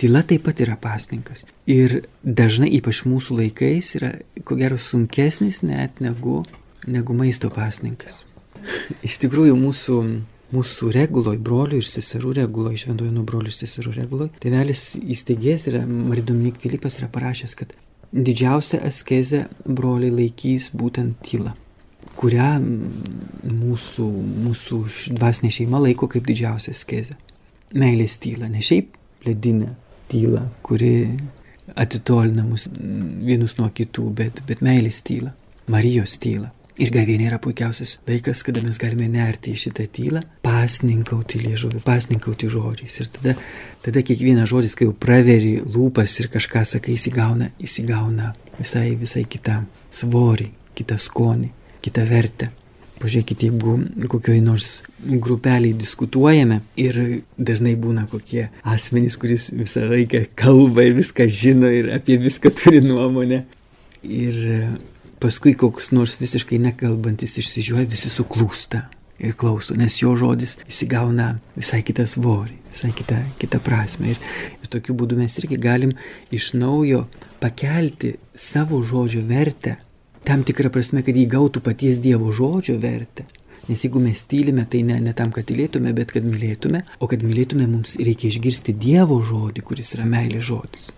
Tyla 0.00 0.22
taip 0.26 0.44
pat 0.46 0.62
yra 0.64 0.76
pasninkas. 0.80 1.44
Ir 1.70 2.00
dažnai, 2.22 2.70
ypač 2.78 3.04
mūsų 3.08 3.38
laikais, 3.42 3.92
yra 3.98 4.14
ko 4.46 4.56
gero 4.58 4.78
sunkesnis 4.80 5.62
net 5.66 6.02
negu, 6.04 6.42
negu 6.86 7.16
maisto 7.16 7.50
pasninkas. 7.54 8.22
Iš 9.06 9.18
tikrųjų, 9.24 9.56
mūsų, 9.58 9.98
mūsų 10.54 10.90
reguloj, 10.96 11.38
brolių 11.44 11.82
ir 11.82 11.88
seserų 11.88 12.34
reguloj, 12.42 12.78
šventojo 12.84 13.12
nuo 13.14 13.26
brolių 13.28 13.52
ir 13.52 13.58
seserų 13.58 13.94
reguloj, 14.00 14.32
tėvelis 14.42 14.90
įsteigės 14.98 15.68
yra, 15.72 15.84
Maridominik 15.86 16.60
Filipas 16.62 17.00
yra 17.00 17.10
parašęs, 17.12 17.56
kad 17.58 17.76
didžiausia 18.12 18.82
askezė 18.88 19.46
broliai 19.64 20.14
laikys 20.14 20.72
būtent 20.76 21.18
tylą 21.26 21.54
kurią 22.18 22.56
mūsų, 22.58 24.06
mūsų 24.46 24.78
dvasinė 25.14 25.50
šeima 25.54 25.80
laiko 25.82 26.08
kaip 26.10 26.26
didžiausią 26.26 26.74
skezę. 26.74 27.18
Meilės 27.78 28.16
tyla, 28.22 28.48
ne 28.50 28.62
šiaip 28.64 28.97
ledinę 29.26 29.74
tylą, 30.08 30.44
kuri 30.62 30.92
atitolina 31.76 32.44
mus 32.46 32.68
vienus 32.72 33.58
nuo 33.58 33.68
kitų, 33.74 34.06
bet, 34.20 34.44
bet 34.48 34.62
meilės 34.64 35.02
tyla, 35.04 35.34
Marijos 35.68 36.16
tyla. 36.22 36.52
Ir 36.78 36.92
gavėnė 36.94 37.26
yra 37.26 37.40
puikiausias 37.42 37.96
laikas, 38.06 38.44
kada 38.46 38.62
mes 38.62 38.78
galime 38.78 39.08
nerti 39.10 39.50
į 39.50 39.58
šitą 39.64 39.88
tylą, 39.92 40.22
pasninkauti 40.46 41.40
liežuvį, 41.42 41.82
pasninkauti 41.84 42.48
žodžiais. 42.54 43.00
Ir 43.02 43.10
tada, 43.16 43.34
tada 43.82 44.04
kiekvienas 44.06 44.48
žodis, 44.48 44.76
kai 44.78 44.86
jau 44.86 44.94
praveri 44.94 45.56
lūpas 45.58 46.14
ir 46.22 46.30
kažką 46.30 46.62
sakai, 46.70 46.94
įsigauna, 46.94 47.50
įsigauna 47.58 48.30
visai, 48.60 48.92
visai 49.00 49.26
kitą 49.26 49.64
svorį, 49.90 50.52
kitą 50.78 51.00
skonį 51.02 51.50
kitą 51.88 52.04
vertę. 52.06 52.50
Pažiūrėkite, 52.98 53.46
jeigu 53.46 54.08
kokioj 54.10 54.40
nors 54.42 54.68
grupeliai 55.06 55.76
diskutuojame 55.78 56.60
ir 56.80 56.98
dažnai 57.38 57.76
būna 57.78 58.08
kokie 58.10 58.48
asmenys, 58.66 59.16
kuris 59.20 59.48
visą 59.54 59.84
laiką 59.86 60.24
kalba 60.38 60.88
ir 60.88 60.96
viską 60.98 61.28
žino 61.30 61.70
ir 61.70 61.92
apie 61.94 62.18
viską 62.18 62.50
turi 62.58 62.82
nuomonę. 62.82 63.44
Ir 64.02 64.38
paskui 65.22 65.54
koks 65.58 65.92
nors 65.94 66.16
visiškai 66.18 66.58
nekalbantis 66.62 67.38
išsižiūrė, 67.38 67.86
visi 67.90 68.10
suklūsta 68.10 68.84
ir 69.18 69.34
klauso, 69.38 69.74
nes 69.78 69.98
jo 70.00 70.14
žodis 70.18 70.56
įsigauna 70.66 71.32
visai 71.58 71.82
kitą 71.86 72.06
svorį, 72.10 72.54
visai 72.70 72.92
kitą, 72.94 73.18
kitą 73.40 73.60
prasme. 73.62 74.14
Ir, 74.14 74.22
ir 74.62 74.70
tokiu 74.70 74.94
būdu 74.98 75.18
mes 75.18 75.38
irgi 75.42 75.58
galim 75.60 75.94
iš 76.34 76.52
naujo 76.58 77.06
pakelti 77.42 78.16
savo 78.34 78.82
žodžio 78.86 79.24
vertę 79.26 79.78
tam 80.28 80.44
tikrą 80.44 80.70
prasme, 80.72 81.02
kad 81.06 81.16
įgautų 81.16 81.62
paties 81.64 82.02
Dievo 82.04 82.32
žodžio 82.36 82.76
vertę. 82.82 83.24
Nes 83.68 83.84
jeigu 83.84 84.00
mes 84.00 84.22
tylime, 84.24 84.64
tai 84.68 84.82
ne, 84.84 84.96
ne 85.04 85.12
tam, 85.16 85.32
kad 85.32 85.44
tylėtume, 85.48 85.92
bet 85.96 86.12
kad 86.14 86.24
mylėtume, 86.24 86.82
o 87.00 87.08
kad 87.08 87.24
mylėtume, 87.24 87.66
mums 87.68 87.98
reikia 88.00 88.30
išgirsti 88.30 88.72
Dievo 88.80 89.18
žodį, 89.24 89.64
kuris 89.64 89.92
yra 89.96 90.06
meilės 90.08 90.46
žodis. 90.48 90.88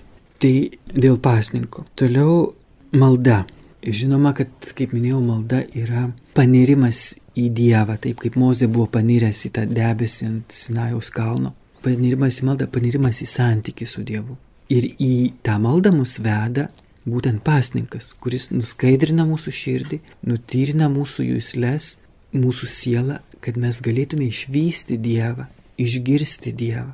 Tai 0.41 0.53
dėl 0.95 1.19
pasninko. 1.23 1.87
Toliau 1.99 2.53
malda. 2.97 3.43
Žinoma, 3.81 4.35
kad, 4.37 4.53
kaip 4.77 4.93
minėjau, 4.93 5.23
malda 5.25 5.63
yra 5.79 6.05
panirimas 6.37 7.15
į 7.39 7.49
Dievą, 7.57 7.97
taip 8.03 8.21
kaip 8.21 8.37
Mozė 8.39 8.69
buvo 8.71 8.91
paniręs 8.93 9.47
į 9.49 9.53
tą 9.57 9.65
debesį 9.71 10.27
ant 10.29 10.55
Sinajaus 10.55 11.11
kalno. 11.15 11.55
Panirimas 11.85 12.43
į 12.43 12.51
maldą, 12.51 12.69
panirimas 12.71 13.23
į 13.25 13.31
santykių 13.31 13.89
su 13.89 14.05
Dievu. 14.07 14.37
Ir 14.71 14.87
į 15.01 15.15
tą 15.43 15.57
maldą 15.63 15.95
mus 15.97 16.19
veda 16.23 16.69
būtent 17.09 17.43
pasninkas, 17.45 18.13
kuris 18.21 18.51
nuskaidrina 18.53 19.25
mūsų 19.29 19.53
širdį, 19.55 20.01
nutyrina 20.29 20.91
mūsų 20.93 21.27
jūslės, 21.31 21.97
mūsų 22.37 22.69
sielą, 22.69 23.21
kad 23.41 23.57
mes 23.57 23.81
galėtume 23.81 24.29
išvysti 24.29 24.99
Dievą, 25.01 25.47
išgirsti 25.81 26.53
Dievą. 26.53 26.93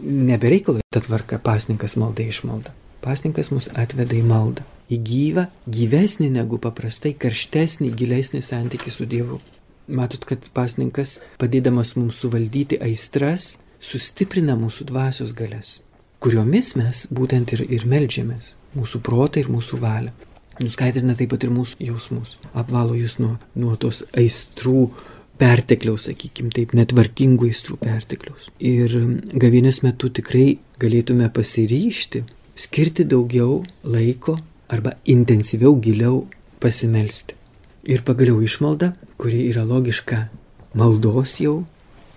Nebereikalo 0.00 0.80
ta 0.92 1.00
tvarka 1.00 1.38
pasninkas 1.42 1.96
malda 2.00 2.24
išmalda. 2.24 2.72
Pasninkas 3.04 3.50
mus 3.50 3.68
atveda 3.76 4.16
į 4.16 4.22
maldą, 4.28 4.64
į 4.92 5.00
gyvą, 5.04 5.46
gyvesnį 5.66 6.30
negu 6.36 6.60
paprastai, 6.60 7.14
karštesnį, 7.16 7.90
gilesnį 7.96 8.42
santykį 8.44 8.92
su 8.92 9.08
Dievu. 9.08 9.40
Matot, 9.90 10.24
kad 10.28 10.46
pasninkas, 10.54 11.18
padėdamas 11.40 11.96
mums 11.96 12.20
suvaldyti 12.22 12.78
aistras, 12.84 13.56
sustiprina 13.80 14.54
mūsų 14.60 14.86
dvasios 14.92 15.34
galės, 15.34 15.80
kuriomis 16.20 16.76
mes 16.78 17.06
būtent 17.10 17.56
ir, 17.56 17.64
ir 17.66 17.88
melžiamės 17.88 18.54
mūsų 18.76 19.00
protą 19.06 19.42
ir 19.42 19.50
mūsų 19.52 19.80
valią. 19.82 20.12
Nuskaidrina 20.60 21.14
taip 21.16 21.32
pat 21.32 21.46
ir 21.46 21.52
mūsų 21.54 21.80
jausmus. 21.86 22.36
Apvalo 22.52 22.96
jūs 22.98 23.16
nuo, 23.22 23.36
nuo 23.56 23.76
tos 23.80 24.02
aistrų 24.18 24.90
pertekliaus, 25.40 26.04
sakykime, 26.10 26.52
taip 26.52 26.74
netvarkingų 26.76 27.48
aistrų 27.48 27.78
pertekliaus. 27.80 28.50
Ir 28.60 28.92
gavienės 29.40 29.80
metu 29.86 30.10
tikrai 30.12 30.58
galėtume 30.82 31.30
pasiryšti, 31.32 32.26
skirti 32.60 33.06
daugiau 33.08 33.62
laiko 33.88 34.36
arba 34.70 34.98
intensyviau, 35.08 35.78
giliau 35.80 36.26
pasimelsti. 36.60 37.38
Ir 37.88 38.04
pagaliau 38.04 38.42
išmalda, 38.44 38.92
kuri 39.20 39.46
yra 39.48 39.64
logiška 39.64 40.26
maldos 40.76 41.38
jau 41.40 41.62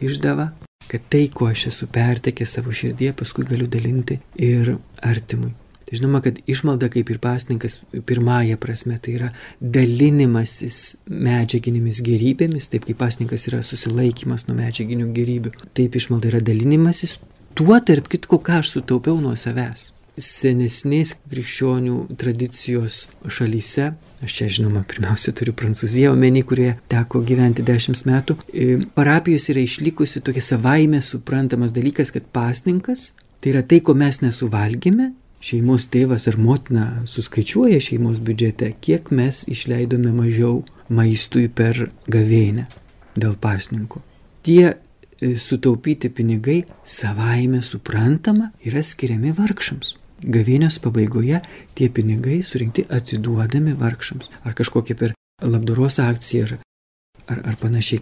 išdava, 0.04 0.52
kad 0.92 1.08
tai, 1.10 1.30
kuo 1.32 1.48
aš 1.48 1.70
esu 1.72 1.88
pertekęs 1.88 2.58
savo 2.58 2.76
širdie, 2.76 3.14
paskui 3.16 3.48
galiu 3.48 3.72
dalinti 3.72 4.20
ir 4.36 4.76
artimui. 5.00 5.54
Žinoma, 5.94 6.24
kad 6.26 6.40
išmalda 6.50 6.90
kaip 6.90 7.12
ir 7.14 7.20
pasninkas 7.22 7.78
pirmąją 8.10 8.58
prasme 8.58 8.98
tai 9.04 9.18
yra 9.20 9.30
dalinimasis 9.62 10.80
medžiaginėmis 11.06 12.02
gerybėmis, 12.06 12.72
taip 12.72 12.88
kaip 12.88 12.98
pasninkas 12.98 13.46
yra 13.52 13.62
susilaikimas 13.66 14.48
nuo 14.48 14.58
medžiaginių 14.58 15.12
gerybių, 15.14 15.54
taip 15.78 16.00
išmalda 16.00 16.32
yra 16.32 16.42
dalinimasis 16.42 17.20
tuo 17.54 17.78
tarp 17.86 18.10
kitko, 18.10 18.42
ką 18.42 18.64
aš 18.64 18.78
sutaupiau 18.78 19.20
nuo 19.22 19.36
savęs. 19.38 19.92
Senesnės 20.14 21.16
krikščionių 21.30 22.18
tradicijos 22.22 23.08
šalyse, 23.34 23.88
aš 24.26 24.36
čia 24.38 24.50
žinoma 24.58 24.84
pirmiausia 24.90 25.34
turiu 25.34 25.56
Prancūziją 25.58 26.12
omeny, 26.14 26.44
kurie 26.46 26.76
teko 26.90 27.22
gyventi 27.26 27.66
dešimt 27.66 28.06
metų, 28.10 28.38
e, 28.54 28.76
parapijos 28.94 29.50
yra 29.54 29.62
išlikusi 29.66 30.22
tokia 30.22 30.46
savaime 30.46 31.02
suprantamas 31.02 31.74
dalykas, 31.74 32.14
kad 32.14 32.30
pasninkas 32.34 33.12
tai 33.42 33.56
yra 33.56 33.66
tai, 33.66 33.82
ko 33.82 33.98
mes 33.98 34.22
nesuvalgėme 34.22 35.12
šeimos 35.44 35.88
tėvas 35.92 36.28
ar 36.32 36.38
motina 36.40 36.86
suskaičiuoja 37.10 37.82
šeimos 37.84 38.22
biudžete, 38.24 38.72
kiek 38.84 39.12
mes 39.12 39.44
išleidome 39.52 40.14
mažiau 40.16 40.62
maistui 40.94 41.50
per 41.50 41.90
gavėnę 42.12 42.68
dėl 43.20 43.36
pasninko. 43.42 44.02
Tie 44.44 44.72
e, 44.72 44.76
sutaupyti 45.40 46.12
pinigai 46.14 46.64
savaime 46.86 47.62
suprantama 47.64 48.52
yra 48.66 48.84
skiriami 48.84 49.34
vargšams. 49.38 49.98
Gavėnios 50.24 50.80
pabaigoje 50.80 51.42
tie 51.76 51.90
pinigai 51.92 52.40
surinkti 52.48 52.86
atsiduodami 52.88 53.76
vargšams. 53.80 54.32
Ar 54.48 54.56
kažkokia 54.56 54.96
per 55.00 55.16
labdaros 55.44 56.00
akciją, 56.00 56.48
ar, 56.48 56.58
ar, 57.28 57.44
ar 57.52 57.60
panašiai, 57.60 58.00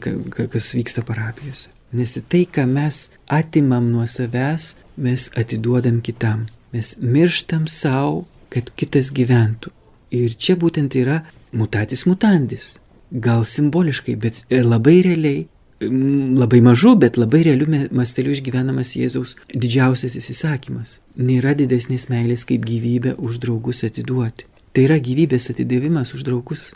kas 0.54 0.73
vyksta 0.77 1.06
parapijose. 1.08 1.71
Nes 1.97 2.13
tai, 2.30 2.45
ką 2.45 2.67
mes 2.69 3.10
atimam 3.27 3.89
nuo 3.91 4.06
savęs, 4.08 4.75
mes 5.01 5.27
atiduodam 5.36 5.99
kitam. 6.06 6.45
Mes 6.71 6.95
mirštam 7.01 7.67
savo, 7.67 8.25
kad 8.51 8.71
kitas 8.75 9.12
gyventų. 9.15 9.71
Ir 10.12 10.36
čia 10.36 10.57
būtent 10.60 10.95
yra 10.99 11.21
mutatis 11.55 12.05
mutandis. 12.07 12.77
Gal 13.12 13.43
simboliškai, 13.47 14.15
bet 14.19 14.43
ir 14.51 14.67
labai 14.67 15.01
realiai, 15.03 15.47
labai 15.81 16.62
mažu, 16.62 16.95
bet 16.95 17.17
labai 17.17 17.43
realiu 17.47 17.67
masteliu 17.91 18.31
išgyvenamas 18.36 18.95
Jėzaus 18.95 19.36
didžiausias 19.51 20.15
įsisakymas. 20.19 20.99
Nėra 21.17 21.55
didesnės 21.57 22.07
meilės 22.12 22.45
kaip 22.47 22.65
gyvybę 22.67 23.15
už 23.17 23.39
draugus 23.43 23.84
atiduoti. 23.88 24.47
Tai 24.71 24.86
yra 24.88 24.99
gyvybės 25.03 25.49
atidavimas 25.51 26.13
už 26.15 26.23
draugus. 26.27 26.71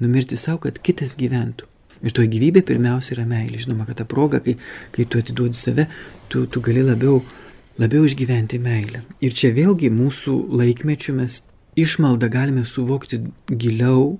Numirti 0.00 0.36
savo, 0.40 0.62
kad 0.64 0.78
kitas 0.84 1.16
gyventų. 1.20 1.68
Ir 2.04 2.12
to 2.12 2.24
gyvybė 2.28 2.62
pirmiausia 2.68 3.16
yra 3.16 3.24
meilė. 3.28 3.60
Žinoma, 3.64 3.86
kad 3.88 3.98
ta 4.00 4.06
proga, 4.08 4.40
kai, 4.44 4.56
kai 4.92 5.04
tu 5.08 5.20
atiduodi 5.20 5.56
save, 5.56 5.86
tu, 6.28 6.44
tu 6.46 6.60
gali 6.64 6.84
labiau 6.84 7.22
labiau 7.80 8.06
išgyventi 8.06 8.60
meilę. 8.62 9.02
Ir 9.24 9.36
čia 9.36 9.52
vėlgi 9.56 9.90
mūsų 9.92 10.36
laikmečių 10.56 11.16
mes 11.20 11.42
išmaldą 11.76 12.30
galime 12.32 12.64
suvokti 12.64 13.20
giliau, 13.50 14.16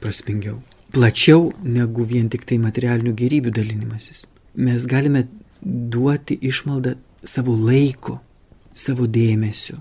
prasmingiau, 0.00 0.60
plačiau 0.92 1.50
negu 1.64 2.04
vien 2.04 2.28
tik 2.32 2.44
tai 2.48 2.60
materialinių 2.62 3.14
gerybių 3.16 3.52
dalinimasis. 3.56 4.24
Mes 4.56 4.86
galime 4.88 5.26
duoti 5.62 6.38
išmaldą 6.40 6.96
savo 7.26 7.56
laiko, 7.56 8.20
savo 8.76 9.06
dėmesio, 9.08 9.80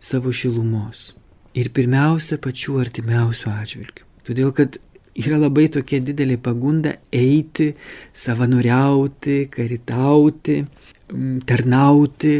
savo 0.00 0.32
šilumos. 0.34 1.12
Ir 1.54 1.70
pirmiausia, 1.70 2.40
pačių 2.42 2.80
artimiausių 2.82 3.50
atžvilgių. 3.52 4.06
Todėl, 4.26 4.50
kad 4.56 4.80
yra 5.14 5.38
labai 5.38 5.68
tokia 5.70 6.00
didelė 6.02 6.36
pagunda 6.42 6.96
eiti, 7.14 7.70
savanoriauti, 8.10 9.44
karitauti, 9.54 10.64
tarnauti 11.48 12.34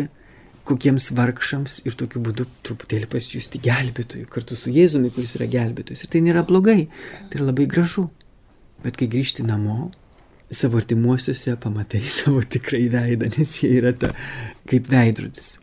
kokiems 0.64 1.10
vargšams 1.12 1.82
ir 1.84 1.96
tokiu 2.00 2.22
būdu 2.24 2.46
truputėlį 2.64 3.08
pasijusti 3.12 3.60
gelbėtojų 3.64 4.28
kartu 4.32 4.56
su 4.56 4.72
Jėzumi, 4.72 5.10
kuris 5.12 5.34
yra 5.38 5.48
gelbėtojas. 5.52 6.06
Ir 6.06 6.12
tai 6.14 6.22
nėra 6.24 6.44
blogai, 6.48 6.86
tai 7.28 7.40
yra 7.40 7.50
labai 7.50 7.68
gražu. 7.68 8.08
Bet 8.84 8.96
kai 9.00 9.08
grįžti 9.12 9.44
namo, 9.44 9.90
savo 10.52 10.80
artimuosiuose 10.80 11.56
pamatai 11.60 12.02
savo 12.18 12.42
tikrai 12.42 12.86
veidą, 12.92 13.28
nes 13.36 13.58
jie 13.60 13.74
yra 13.80 13.92
ta 13.96 14.12
kaip 14.70 14.88
veidrodis. 14.92 15.58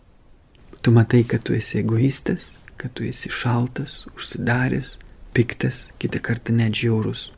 Tu 0.82 0.94
matai, 0.94 1.24
kad 1.30 1.46
tu 1.46 1.54
esi 1.58 1.82
egoistas, 1.82 2.52
kad 2.82 2.94
tu 2.98 3.06
esi 3.06 3.30
šaltas, 3.30 4.06
užsidaręs, 4.16 4.96
piktas, 5.38 5.88
kitą 6.02 6.22
kartą 6.26 6.54
net 6.58 6.78
žiaurus. 6.78 7.30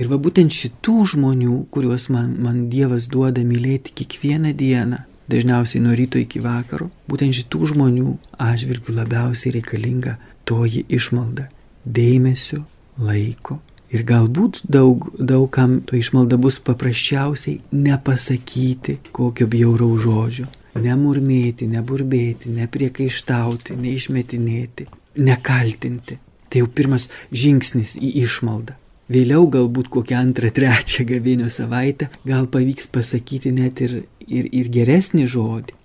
Ir 0.00 0.08
va 0.10 0.18
būtent 0.22 0.54
šitų 0.54 0.94
žmonių, 1.12 1.56
kuriuos 1.74 2.08
man, 2.14 2.36
man 2.42 2.68
Dievas 2.72 3.08
duoda 3.10 3.42
mylėti 3.46 3.92
kiekvieną 3.98 4.54
dieną, 4.58 5.02
dažniausiai 5.32 5.82
nuo 5.82 5.96
ryto 5.96 6.20
iki 6.20 6.42
vakaro, 6.44 6.90
būtent 7.08 7.36
šitų 7.40 7.72
žmonių 7.72 8.14
atžvilgių 8.50 8.96
labiausiai 9.00 9.56
reikalinga 9.58 10.16
toji 10.48 10.84
išmalda- 10.88 11.48
dėmesio, 11.98 12.64
laiko. 12.98 13.60
Ir 13.92 14.04
galbūt 14.08 14.62
daug, 14.72 15.04
daugam 15.18 15.80
to 15.84 15.96
išmalda 15.96 16.38
bus 16.40 16.58
paprasčiausiai 16.64 17.60
nepasakyti 17.72 18.98
kokio 19.12 19.46
bjauraus 19.46 20.00
žodžio. 20.06 20.46
Nemurmėti, 20.80 21.68
neburbėti, 21.68 22.48
nepriekaištauti, 22.56 23.76
neišmetinėti, 23.76 24.86
nekaltinti. 25.20 26.16
Tai 26.48 26.62
jau 26.62 26.68
pirmas 26.68 27.10
žingsnis 27.32 27.98
į 28.00 28.14
išmaldą. 28.24 28.78
Vėliau 29.12 29.44
galbūt 29.52 29.90
kokią 29.92 30.22
antrą, 30.24 30.48
trečią 30.54 31.04
gavėnio 31.04 31.50
savaitę 31.52 32.08
gal 32.24 32.46
pavyks 32.48 32.86
pasakyti 32.94 33.52
net 33.52 33.82
ir, 33.84 33.96
ir, 34.26 34.48
ir 34.52 34.70
geresnį 34.72 35.26
žodį. 35.30 35.78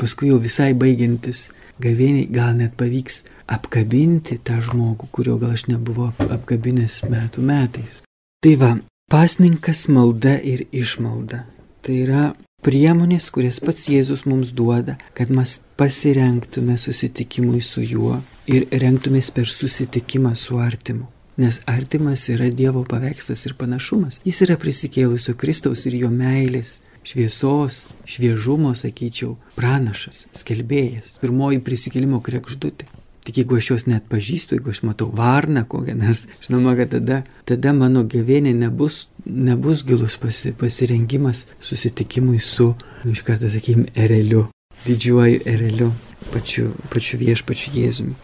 Paskui 0.00 0.32
jau 0.32 0.38
visai 0.42 0.72
baigiantis 0.74 1.50
gavėniai 1.82 2.26
gal 2.32 2.56
net 2.58 2.74
pavyks 2.80 3.22
apkabinti 3.46 4.40
tą 4.42 4.58
žmogų, 4.64 5.06
kurio 5.14 5.36
gal 5.38 5.54
aš 5.54 5.68
nebuvau 5.70 6.10
apkabinęs 6.26 7.04
metų 7.10 7.44
metais. 7.46 8.00
Tai 8.42 8.54
va, 8.58 8.72
pasninkas 9.12 9.86
malda 9.92 10.34
ir 10.42 10.66
išmalda. 10.74 11.44
Tai 11.86 11.94
yra 12.02 12.24
priemonės, 12.66 13.28
kurias 13.30 13.60
pats 13.62 13.86
Jėzus 13.92 14.24
mums 14.26 14.50
duoda, 14.56 14.96
kad 15.14 15.30
mes 15.30 15.60
pasirenktume 15.78 16.74
susitikimui 16.80 17.62
su 17.62 17.84
juo 17.86 18.20
ir 18.50 18.66
renktumės 18.72 19.30
per 19.30 19.46
susitikimą 19.50 20.34
su 20.34 20.58
artimu. 20.58 21.06
Nes 21.36 21.60
artimas 21.68 22.24
yra 22.32 22.48
Dievo 22.48 22.82
paveikslas 22.88 23.44
ir 23.46 23.54
panašumas. 23.60 24.22
Jis 24.24 24.40
yra 24.46 24.56
prisikėlusio 24.56 25.36
Kristaus 25.36 25.84
ir 25.86 25.98
jo 26.00 26.08
meilės, 26.10 26.80
šviesos, 27.06 27.86
šviežumo, 28.08 28.74
sakyčiau, 28.74 29.36
pranašas, 29.56 30.26
skelbėjas, 30.36 31.18
pirmoji 31.22 31.62
prisikėlimo 31.64 32.22
krekždutė. 32.24 32.88
Tik 33.26 33.40
jeigu 33.40 33.56
aš 33.58 33.70
jos 33.72 33.84
net 33.90 34.04
pažįstu, 34.06 34.54
jeigu 34.54 34.70
aš 34.70 34.84
matau 34.86 35.08
varną 35.10 35.64
kokią 35.66 35.96
nors, 35.98 36.26
žinoma, 36.44 36.76
kad 36.78 36.92
tada, 36.94 37.22
tada 37.48 37.72
mano 37.74 38.04
gyvenė 38.06 38.52
nebus, 38.54 39.08
nebus 39.26 39.82
gilus 39.86 40.14
pasi, 40.22 40.52
pasirengimas 40.54 41.46
susitikimui 41.58 42.38
su, 42.38 42.68
nu, 43.02 43.10
iš 43.10 43.24
karto 43.26 43.50
sakykime, 43.50 43.90
ereliu, 43.98 44.44
didžiuoju 44.84 45.42
ereliu, 45.42 45.90
pačiu, 46.30 46.70
pačiu 46.92 47.18
viešpačiu 47.22 47.74
Jėzumi. 47.74 48.14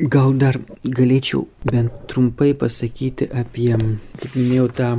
Gal 0.00 0.34
dar 0.40 0.56
galėčiau 0.82 1.44
bent 1.70 2.06
trumpai 2.10 2.54
pasakyti 2.58 3.26
apie, 3.36 3.74
kaip 4.16 4.34
minėjau, 4.34 4.68
tą 4.74 4.90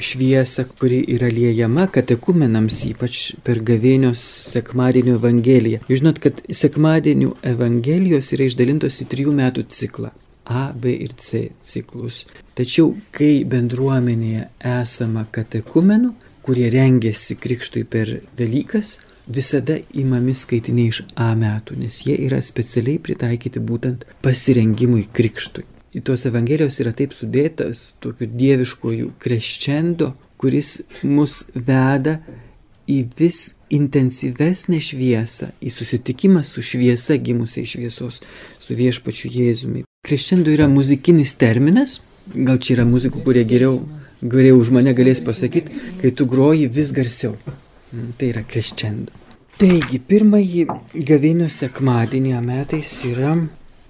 šviesą, 0.00 0.64
kuri 0.78 1.00
yra 1.14 1.28
liejama 1.32 1.88
katekumenams, 1.92 2.80
ypač 2.92 3.20
per 3.46 3.60
gavėnios 3.66 4.22
sekmadienio 4.52 5.18
evangeliją. 5.18 5.82
Jūs 5.88 6.02
žinot, 6.02 6.20
kad 6.22 6.40
sekmadienio 6.48 7.34
evangelijos 7.46 8.32
yra 8.36 8.48
išdalintos 8.48 9.00
į 9.04 9.08
trijų 9.12 9.34
metų 9.38 9.66
ciklą. 9.72 10.12
A, 10.48 10.72
B 10.72 10.94
ir 10.96 11.12
C 11.20 11.50
ciklus. 11.60 12.22
Tačiau, 12.56 12.94
kai 13.12 13.44
bendruomenėje 13.44 14.46
esama 14.64 15.26
katekumenų, 15.28 16.14
kurie 16.46 16.70
rengiasi 16.72 17.36
krikštui 17.36 17.84
per 17.84 18.14
Velykas, 18.38 18.96
visada 19.28 19.76
įmami 19.92 20.32
skaitiniai 20.32 20.92
iš 20.92 21.02
A 21.20 21.34
metų, 21.36 21.76
nes 21.82 22.00
jie 22.06 22.16
yra 22.24 22.40
specialiai 22.40 22.96
pritaikyti 23.04 23.60
būtent 23.60 24.06
pasirengimui 24.24 25.04
krikštui. 25.12 25.66
Į 25.96 26.02
tos 26.04 26.26
evangelijos 26.28 26.80
yra 26.82 26.92
taip 26.92 27.14
sudėtas 27.16 27.92
tokiu 28.04 28.28
dieviškojų 28.28 29.12
kreščendo, 29.22 30.12
kuris 30.40 30.82
mus 31.02 31.46
veda 31.54 32.18
į 32.88 32.98
vis 33.18 33.54
intensyvesnę 33.72 34.80
šviesą, 34.84 35.50
į 35.60 35.72
susitikimą 35.72 36.42
su 36.44 36.64
šviesa 36.64 37.16
gimusiai 37.20 37.68
šviesos, 37.68 38.20
su 38.60 38.76
viešpačiu 38.76 39.32
Jėzumi. 39.32 39.84
Kreščendo 40.08 40.52
yra 40.52 40.68
muzikinis 40.72 41.34
terminas, 41.40 41.98
gal 42.34 42.60
čia 42.60 42.78
yra 42.78 42.86
muzikų, 42.88 43.24
kurie 43.24 43.44
geriau, 43.48 43.80
geriau 44.22 44.60
už 44.60 44.72
mane 44.76 44.94
galės 44.96 45.20
pasakyti, 45.24 45.82
kai 46.02 46.12
tu 46.12 46.28
groji 46.28 46.68
vis 46.72 46.92
garsiau. 46.96 47.36
Mm, 47.92 48.12
tai 48.20 48.32
yra 48.32 48.44
kreščendo. 48.44 49.12
Taigi, 49.58 49.98
pirmąjį 49.98 50.68
gavėnio 51.08 51.48
sekmadienį 51.50 52.36
metais 52.44 52.92
yra, 53.08 53.32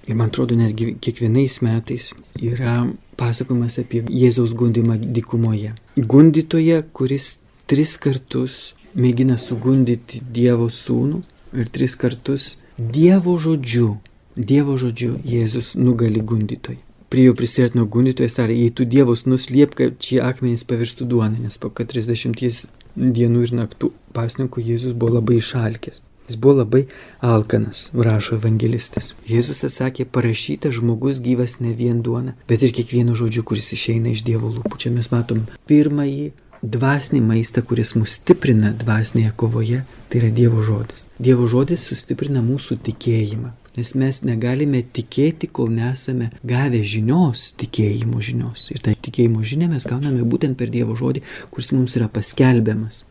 ir 0.09 0.17
man 0.17 0.33
atrodo 0.33 0.57
netgi 0.57 0.95
kiekvienais 1.05 1.61
metais, 1.65 2.15
yra 2.41 2.81
pasakojimas 3.21 3.79
apie 3.83 4.05
Jėzaus 4.09 4.55
gundimą 4.57 4.99
dykumoje. 5.17 5.75
Gundytoje, 5.99 6.83
kuris 6.97 7.37
tris 7.69 7.97
kartus 8.01 8.59
mėgina 8.97 9.37
sugundyti 9.41 10.23
Dievo 10.35 10.71
sūnų 10.73 11.23
ir 11.61 11.71
tris 11.75 11.97
kartus 12.01 12.57
Dievo 12.79 13.37
žodžiu, 13.43 13.97
Dievo 14.37 14.79
žodžiu 14.81 15.19
Jėzus 15.27 15.75
nugali 15.77 16.23
gundytojai. 16.23 16.81
Prie 17.09 17.25
jo 17.25 17.35
prisirtino 17.37 17.87
gundytojas 17.89 18.37
tarė, 18.37 18.57
jei 18.63 18.73
tu 18.73 18.85
Dievus 18.85 19.25
nuslėp, 19.25 19.73
kad 19.79 19.97
šie 20.05 20.21
akmenys 20.21 20.67
pavirstų 20.69 21.07
duonę, 21.09 21.41
nes 21.41 21.57
po 21.57 21.71
40 21.73 22.69
dienų 22.99 23.47
ir 23.47 23.55
naktų 23.57 23.91
pasninkų 24.17 24.65
Jėzus 24.67 24.93
buvo 24.93 25.17
labai 25.17 25.39
išalkęs. 25.41 26.03
Jis 26.29 26.37
buvo 26.37 26.59
labai 26.61 26.83
alkanas, 27.25 27.87
rašo 27.97 28.37
evangelistas. 28.37 29.15
Jėzus 29.29 29.65
atsakė, 29.65 30.05
parašyta 30.13 30.69
žmogus 30.75 31.23
gyvas 31.25 31.57
ne 31.65 31.73
vien 31.77 32.03
duona, 32.05 32.35
bet 32.51 32.63
ir 32.67 32.75
kiekvienu 32.77 33.17
žodžiu, 33.17 33.47
kuris 33.49 33.73
išeina 33.73 34.13
iš 34.13 34.27
Dievo 34.27 34.51
lūpų. 34.53 34.77
Čia 34.83 34.93
mes 34.93 35.09
matom 35.15 35.47
pirmąjį 35.71 36.27
dvasinį 36.63 37.23
maistą, 37.25 37.63
kuris 37.65 37.95
mus 37.97 38.19
stiprina 38.19 38.75
dvasinėje 38.77 39.33
kovoje, 39.41 39.85
tai 40.11 40.21
yra 40.21 40.31
Dievo 40.35 40.61
žodis. 40.67 41.07
Dievo 41.17 41.47
žodis 41.49 41.87
sustiprina 41.89 42.43
mūsų 42.45 42.79
tikėjimą. 42.89 43.55
Nes 43.79 43.93
mes 43.95 44.19
negalime 44.27 44.81
tikėti, 44.83 45.47
kol 45.55 45.71
nesame 45.71 46.33
gavę 46.43 46.81
žinios, 46.83 47.53
tikėjimo 47.61 48.19
žinios. 48.25 48.67
Ir 48.75 48.83
tą 48.83 48.95
tikėjimo 49.07 49.45
žinią 49.47 49.69
mes 49.71 49.87
gauname 49.87 50.27
būtent 50.27 50.59
per 50.59 50.73
Dievo 50.75 50.99
žodį, 50.99 51.23
kuris 51.55 51.71
mums 51.77 51.95
yra 52.01 52.11
paskelbiamas. 52.11 53.05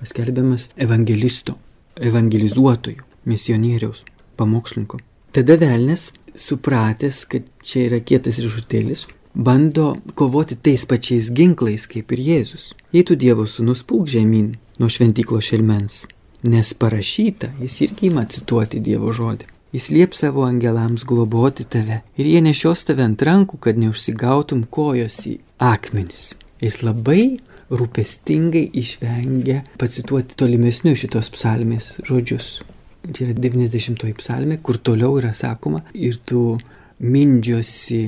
Paskelbiamas 0.00 0.70
evangelisto, 0.80 1.58
evangelizuotojų, 2.00 3.04
misionieriaus, 3.28 4.04
pamokslininko. 4.38 5.00
Tada 5.34 5.56
velnės, 5.58 6.12
supratęs, 6.34 7.24
kad 7.30 7.46
čia 7.62 7.88
yra 7.88 8.00
kietas 8.00 8.38
riešutėlis, 8.42 9.06
bando 9.34 9.94
kovoti 10.14 10.56
tais 10.56 10.84
pačiais 10.86 11.30
ginklais 11.34 11.86
kaip 11.90 12.12
ir 12.14 12.22
Jėzus. 12.28 12.72
Jei 12.94 13.06
tu 13.06 13.16
Dievo 13.18 13.46
sūnus 13.50 13.82
pulk 13.86 14.10
žemyn 14.10 14.54
nuo 14.78 14.90
šventyklo 14.90 15.40
šelmens, 15.42 16.04
nes 16.46 16.74
parašyta, 16.78 17.50
jis 17.62 17.80
irgi 17.88 18.10
ima 18.10 18.26
cituoti 18.30 18.82
Dievo 18.82 19.12
žodį. 19.14 19.50
Jis 19.74 19.88
liep 19.90 20.14
savo 20.14 20.44
angelams 20.46 21.02
globoti 21.02 21.64
tave 21.66 22.04
ir 22.14 22.26
jie 22.30 22.40
nešios 22.44 22.86
tave 22.86 23.02
ant 23.02 23.22
rankų, 23.26 23.58
kad 23.58 23.78
neužsigautum 23.80 24.62
kojos 24.70 25.16
į 25.26 25.40
akmenis. 25.58 26.36
Jis 26.62 26.78
labai 26.86 27.40
rūpestingai 27.70 28.66
išvengia 28.80 29.62
pacituoti 29.80 30.36
tolimesnius 30.40 31.00
šitos 31.04 31.30
psalmės 31.34 31.98
žodžius. 32.06 32.58
Čia 33.04 33.28
yra 33.28 33.36
90 33.36 34.14
psalmė, 34.20 34.58
kur 34.64 34.78
toliau 34.80 35.18
yra 35.20 35.34
sakoma 35.36 35.82
ir 35.92 36.16
tu 36.24 36.56
mindžiosi 37.04 38.06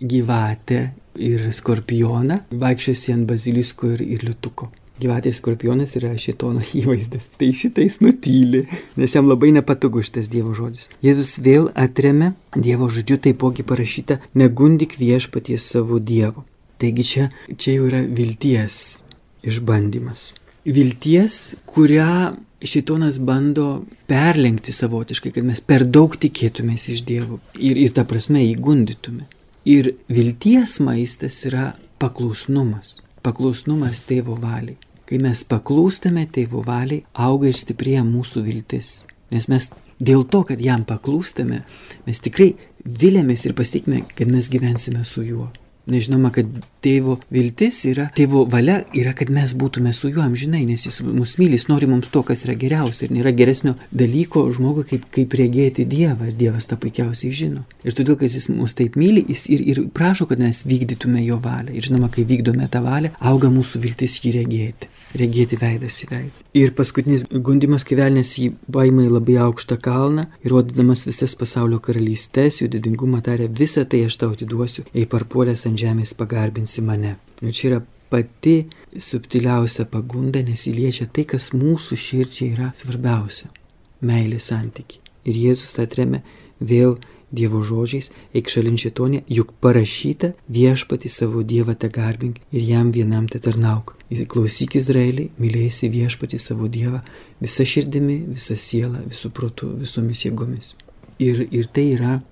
gyvatę 0.00 0.82
ir 1.18 1.48
skorpioną, 1.52 2.42
vaikščiosi 2.50 3.14
ant 3.14 3.26
bazilisko 3.28 3.94
ir, 3.96 4.04
ir 4.16 4.24
liutuko. 4.28 4.70
Gyvatės 4.98 5.38
skorpionas 5.38 5.94
yra 5.98 6.10
šitono 6.18 6.62
įvaizdas. 6.80 7.28
Tai 7.38 7.48
šitais 7.54 8.00
nutyli, 8.02 8.64
nes 8.98 9.14
jam 9.14 9.28
labai 9.30 9.52
nepatogu 9.54 10.02
šitas 10.02 10.30
Dievo 10.32 10.56
žodis. 10.58 10.88
Jėzus 11.04 11.36
vėl 11.44 11.70
atremia 11.78 12.32
Dievo 12.56 12.88
žodžiu 12.90 13.20
taipogi 13.28 13.66
parašyta, 13.66 14.18
negundik 14.34 14.98
viešpaties 14.98 15.70
savo 15.74 16.00
Dievo. 16.02 16.46
Taigi 16.78 17.04
čia, 17.04 17.30
čia 17.58 17.78
jau 17.78 17.88
yra 17.88 18.04
vilties 18.06 19.00
išbandymas. 19.46 20.32
Vilties, 20.68 21.56
kurią 21.66 22.36
šitonas 22.62 23.18
bando 23.18 23.84
perlenkti 24.06 24.72
savotiškai, 24.72 25.32
kad 25.34 25.46
mes 25.46 25.60
per 25.60 25.84
daug 25.86 26.14
tikėtumės 26.18 26.88
iš 26.92 27.04
Dievo 27.06 27.40
ir, 27.54 27.78
ir 27.78 27.94
ta 27.94 28.04
prasme 28.08 28.42
įgundytume. 28.50 29.26
Ir 29.68 29.92
vilties 30.08 30.78
maistas 30.82 31.38
yra 31.48 31.72
paklusnumas. 32.02 32.98
Paklusnumas 33.22 34.02
tėvo 34.06 34.38
valiai. 34.40 34.78
Kai 35.08 35.18
mes 35.22 35.42
paklūstame 35.48 36.26
tėvo 36.32 36.62
valiai, 36.66 37.02
auga 37.14 37.48
ir 37.48 37.56
stiprėja 37.56 38.04
mūsų 38.04 38.42
viltis. 38.44 38.98
Nes 39.32 39.48
mes 39.48 39.70
dėl 40.00 40.26
to, 40.28 40.42
kad 40.48 40.60
jam 40.62 40.84
paklūstame, 40.88 41.62
mes 42.06 42.20
tikrai 42.24 42.52
vilėmės 42.84 43.46
ir 43.48 43.56
pasitikime, 43.56 44.04
kad 44.14 44.30
mes 44.30 44.50
gyvensime 44.52 45.04
su 45.08 45.24
juo. 45.26 45.48
Nežinoma, 45.88 46.30
kad 46.34 46.48
tėvo 46.84 47.18
viltis 47.32 47.80
yra, 47.88 48.08
tėvo 48.16 48.44
valia 48.50 48.82
yra, 48.96 49.14
kad 49.16 49.32
mes 49.34 49.54
būtume 49.58 49.92
su 49.96 50.10
juo 50.12 50.22
amžinai, 50.24 50.64
nes 50.68 50.84
jis 50.86 51.00
mus 51.06 51.36
myli, 51.40 51.56
jis 51.56 51.68
nori 51.70 51.88
mums 51.90 52.10
to, 52.12 52.22
kas 52.26 52.44
yra 52.46 52.56
geriausia. 52.60 53.06
Ir 53.08 53.16
nėra 53.16 53.32
geresnio 53.36 53.74
dalyko 53.90 54.44
žmogui, 54.54 54.84
kaip, 54.92 55.08
kaip 55.14 55.38
regėti 55.40 55.88
Dievą. 55.88 56.28
Ir 56.28 56.36
Dievas 56.38 56.68
tą 56.68 56.78
puikiausiai 56.80 57.32
žino. 57.34 57.64
Ir 57.86 57.96
todėl, 57.96 58.18
kad 58.20 58.32
jis 58.32 58.50
mus 58.52 58.76
taip 58.78 58.98
myli, 59.00 59.24
jis 59.32 59.48
ir, 59.54 59.64
ir 59.72 59.82
prašo, 59.94 60.28
kad 60.30 60.42
mes 60.42 60.64
vykdytume 60.68 61.24
jo 61.24 61.40
valią. 61.42 61.74
Ir 61.74 61.88
žinoma, 61.88 62.12
kai 62.12 62.26
vykdome 62.28 62.68
tą 62.72 62.84
valią, 62.84 63.14
auga 63.32 63.52
mūsų 63.52 63.82
viltis 63.84 64.20
jį 64.22 64.36
regėti 64.40 64.92
regėti 65.16 65.56
veidas 65.60 65.96
į 66.04 66.08
veidą. 66.10 66.44
Ir 66.58 66.72
paskutinis 66.76 67.24
gundimas, 67.30 67.84
kai 67.86 67.96
velnės 67.98 68.34
jį 68.40 68.48
baimai 68.72 69.06
labai 69.08 69.38
aukštą 69.44 69.78
kalną, 69.82 70.26
įrodydamas 70.46 71.06
visas 71.08 71.34
pasaulio 71.38 71.78
karalystės, 71.84 72.60
jų 72.62 72.70
didingumą 72.74 73.22
tarė, 73.24 73.48
visą 73.48 73.86
tai 73.88 74.04
aš 74.08 74.18
tau 74.20 74.32
atiduosiu, 74.34 74.84
jei 74.92 75.08
parpuolęs 75.08 75.66
ant 75.68 75.77
žemės 75.78 76.14
pagarbinsi 76.18 76.84
mane. 76.84 77.16
Ir 77.42 77.54
čia 77.54 77.68
yra 77.70 77.80
pati 78.10 78.56
subtiliausia 78.96 79.86
pagunda, 79.90 80.42
nes 80.42 80.66
įliečia 80.70 81.08
tai, 81.12 81.26
kas 81.28 81.52
mūsų 81.52 81.98
širdžiai 82.06 82.54
yra 82.56 82.72
svarbiausia- 82.74 83.50
meilė 84.08 84.40
santyki. 84.40 85.00
Ir 85.24 85.34
Jėzus 85.34 85.78
atremė 85.78 86.22
vėl 86.60 86.98
Dievo 87.30 87.60
žodžiais, 87.60 88.08
eik 88.32 88.48
šalin 88.48 88.78
šitonė, 88.80 89.18
juk 89.28 89.52
parašyta 89.60 90.30
viešpati 90.48 91.10
savo 91.12 91.42
Dievą 91.42 91.74
te 91.76 91.88
garbink 91.88 92.38
ir 92.50 92.62
jam 92.64 92.92
vienam 92.92 93.26
te 93.28 93.38
tarnauk. 93.38 93.96
Įsiklausyk 94.10 94.78
Izraelį, 94.80 95.26
mylėsi 95.36 95.90
viešpati 95.92 96.38
savo 96.40 96.68
Dievą 96.68 97.02
visą 97.42 97.66
širdimi, 97.68 98.16
visą 98.32 98.56
sielą, 98.56 99.04
visų 99.12 99.28
protų, 99.36 99.74
visomis 99.82 100.24
jėgomis. 100.24 100.72
Ir, 101.18 101.44
ir 101.52 101.66
tai 101.66 101.92
yra 101.98 102.22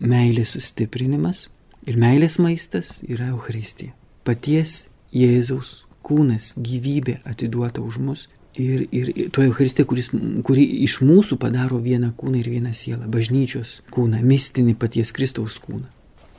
meilės 0.00 0.56
sustiprinimas 0.56 1.48
ir 1.88 1.96
meilės 2.00 2.38
maistas 2.42 2.98
yra 3.08 3.32
Euharistija. 3.32 3.94
Paties 4.26 4.86
Jėzaus 5.14 5.86
kūnas, 6.04 6.52
gyvybė 6.60 7.18
atiduota 7.28 7.82
už 7.84 7.98
mus 8.04 8.26
ir, 8.58 8.86
ir, 8.92 9.10
ir 9.14 9.30
to 9.32 9.44
Euharistija, 9.44 9.88
kuris, 9.88 10.10
kuri 10.44 10.64
iš 10.84 10.98
mūsų 11.04 11.38
padaro 11.40 11.80
vieną 11.84 12.12
kūną 12.18 12.42
ir 12.42 12.50
vieną 12.52 12.74
sielą, 12.76 13.08
bažnyčios 13.12 13.78
kūną, 13.94 14.20
mistinį 14.24 14.76
paties 14.80 15.12
Kristaus 15.16 15.58
kūną. 15.64 15.86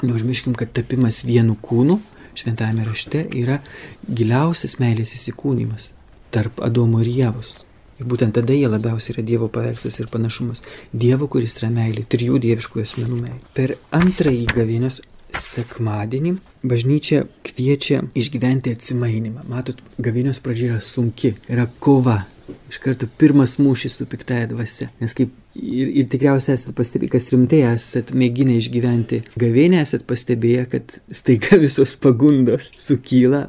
Neužmirškim, 0.06 0.56
kad 0.56 0.72
tapimas 0.76 1.24
vienu 1.28 1.58
kūnu 1.60 2.00
šventame 2.40 2.86
rašte 2.88 3.26
yra 3.36 3.60
giliausias 4.06 4.78
meilės 4.80 5.16
įsikūnymas 5.18 5.90
tarp 6.32 6.62
Adomo 6.64 7.02
ir 7.04 7.10
Jėvos. 7.12 7.58
Ir 8.00 8.08
būtent 8.08 8.32
tada 8.38 8.56
jie 8.56 8.70
labiausiai 8.70 9.18
yra 9.18 9.26
Dievo 9.28 9.50
paveikslas 9.52 9.98
ir 10.00 10.08
panašumas. 10.14 10.62
Dievo, 10.96 11.28
kuris 11.28 11.58
yra 11.60 11.68
meilė, 11.74 12.06
trijų 12.08 12.40
dieviškų 12.46 12.86
asmenų 12.86 13.18
meilė. 13.18 13.42
Per 13.58 13.74
antrąjį 13.98 14.46
gavėnios 14.56 15.02
sekmadienį 15.44 16.36
bažnyčia 16.68 17.26
kviečia 17.46 18.04
išgyventi 18.18 18.74
atsimainimą. 18.76 19.46
Matot, 19.50 19.82
gavėnios 20.02 20.42
pradžia 20.44 20.74
yra 20.74 20.84
sunki, 20.84 21.36
yra 21.52 21.70
kova. 21.80 22.24
Iš 22.70 22.80
karto 22.82 23.06
pirmas 23.22 23.60
mūšis 23.62 24.00
su 24.00 24.08
piktaja 24.10 24.48
dvasia. 24.50 24.88
Nes 25.02 25.14
kaip 25.18 25.34
ir, 25.54 25.90
ir 26.02 26.08
tikriausiai 26.10 26.56
esate 26.58 26.74
pastebėję, 26.78 27.12
kas 27.14 27.30
rimtai 27.34 27.60
esate 27.72 28.16
mėginę 28.18 28.56
išgyventi 28.58 29.22
gavėnę, 29.42 29.84
esate 29.86 30.08
pastebėję, 30.10 30.66
kad 30.72 30.98
staiga 31.14 31.60
visos 31.66 31.96
pagundos 32.02 32.72
sukyla. 32.82 33.48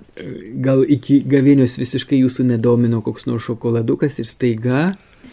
Gal 0.64 0.84
iki 0.84 1.22
gavėnios 1.28 1.78
visiškai 1.80 2.20
jūsų 2.20 2.50
nedomino 2.52 3.00
koks 3.06 3.28
nors 3.30 3.48
šokoladukas 3.48 4.20
ir 4.20 4.28
staiga 4.28 4.82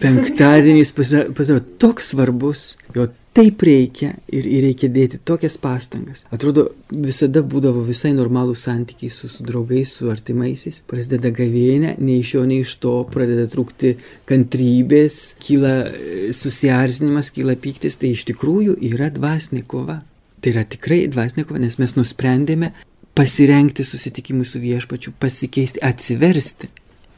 penktadienis 0.02 0.92
pasidaro 0.94 1.62
toks 1.82 2.12
svarbus, 2.12 2.68
jo 2.96 3.08
taip 3.38 3.62
reikia 3.66 4.16
ir, 4.34 4.48
ir 4.50 4.64
reikia 4.66 4.90
dėti 4.92 5.20
tokias 5.28 5.58
pastangas. 5.62 6.24
Atrodo, 6.34 6.68
visada 6.90 7.44
būdavo 7.46 7.84
visai 7.86 8.14
normalų 8.18 8.56
santykiai 8.58 9.14
su, 9.14 9.30
su 9.30 9.46
draugais, 9.46 9.94
su 10.00 10.10
artimaisiais. 10.12 10.82
Prasideda 10.90 11.32
gavėnė, 11.36 11.96
nei 12.02 12.22
iš 12.24 12.34
jo, 12.38 12.44
nei 12.50 12.64
iš 12.66 12.78
to 12.82 12.96
pradeda 13.14 13.46
trūkti 13.52 13.94
kantrybės, 14.30 15.20
kyla 15.44 15.76
e, 15.86 16.18
susierzinimas, 16.36 17.30
kyla 17.36 17.58
pyktis. 17.62 18.00
Tai 18.02 18.12
iš 18.16 18.26
tikrųjų 18.32 18.80
yra 18.90 19.12
dvasinė 19.14 19.64
kova. 19.70 20.02
Tai 20.42 20.54
yra 20.56 20.66
tikrai 20.70 21.04
dvasinė 21.14 21.46
kova, 21.46 21.62
nes 21.62 21.78
mes 21.82 21.94
nusprendėme 21.98 22.74
pasirengti 23.18 23.86
susitikimui 23.86 24.46
su 24.46 24.62
viešpačiu, 24.62 25.14
pasikeisti, 25.22 25.82
atsiversti. 25.86 26.70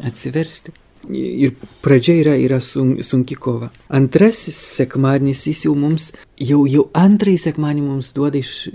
Atsiversti. 0.08 0.76
Ir 1.08 1.54
pradžia 1.82 2.18
yra, 2.20 2.34
yra 2.36 2.60
sun, 2.62 2.98
sunki 3.06 3.38
kova. 3.40 3.70
Antrasis 3.96 4.58
sekmadienis 4.76 5.46
jis 5.48 5.64
jau 5.66 5.74
mums, 5.78 6.12
jau, 6.38 6.66
jau 6.68 6.90
antrąjį 6.98 7.40
sekmadienį 7.46 7.86
mums 7.86 8.12
duoda 8.18 8.38
iš, 8.38 8.68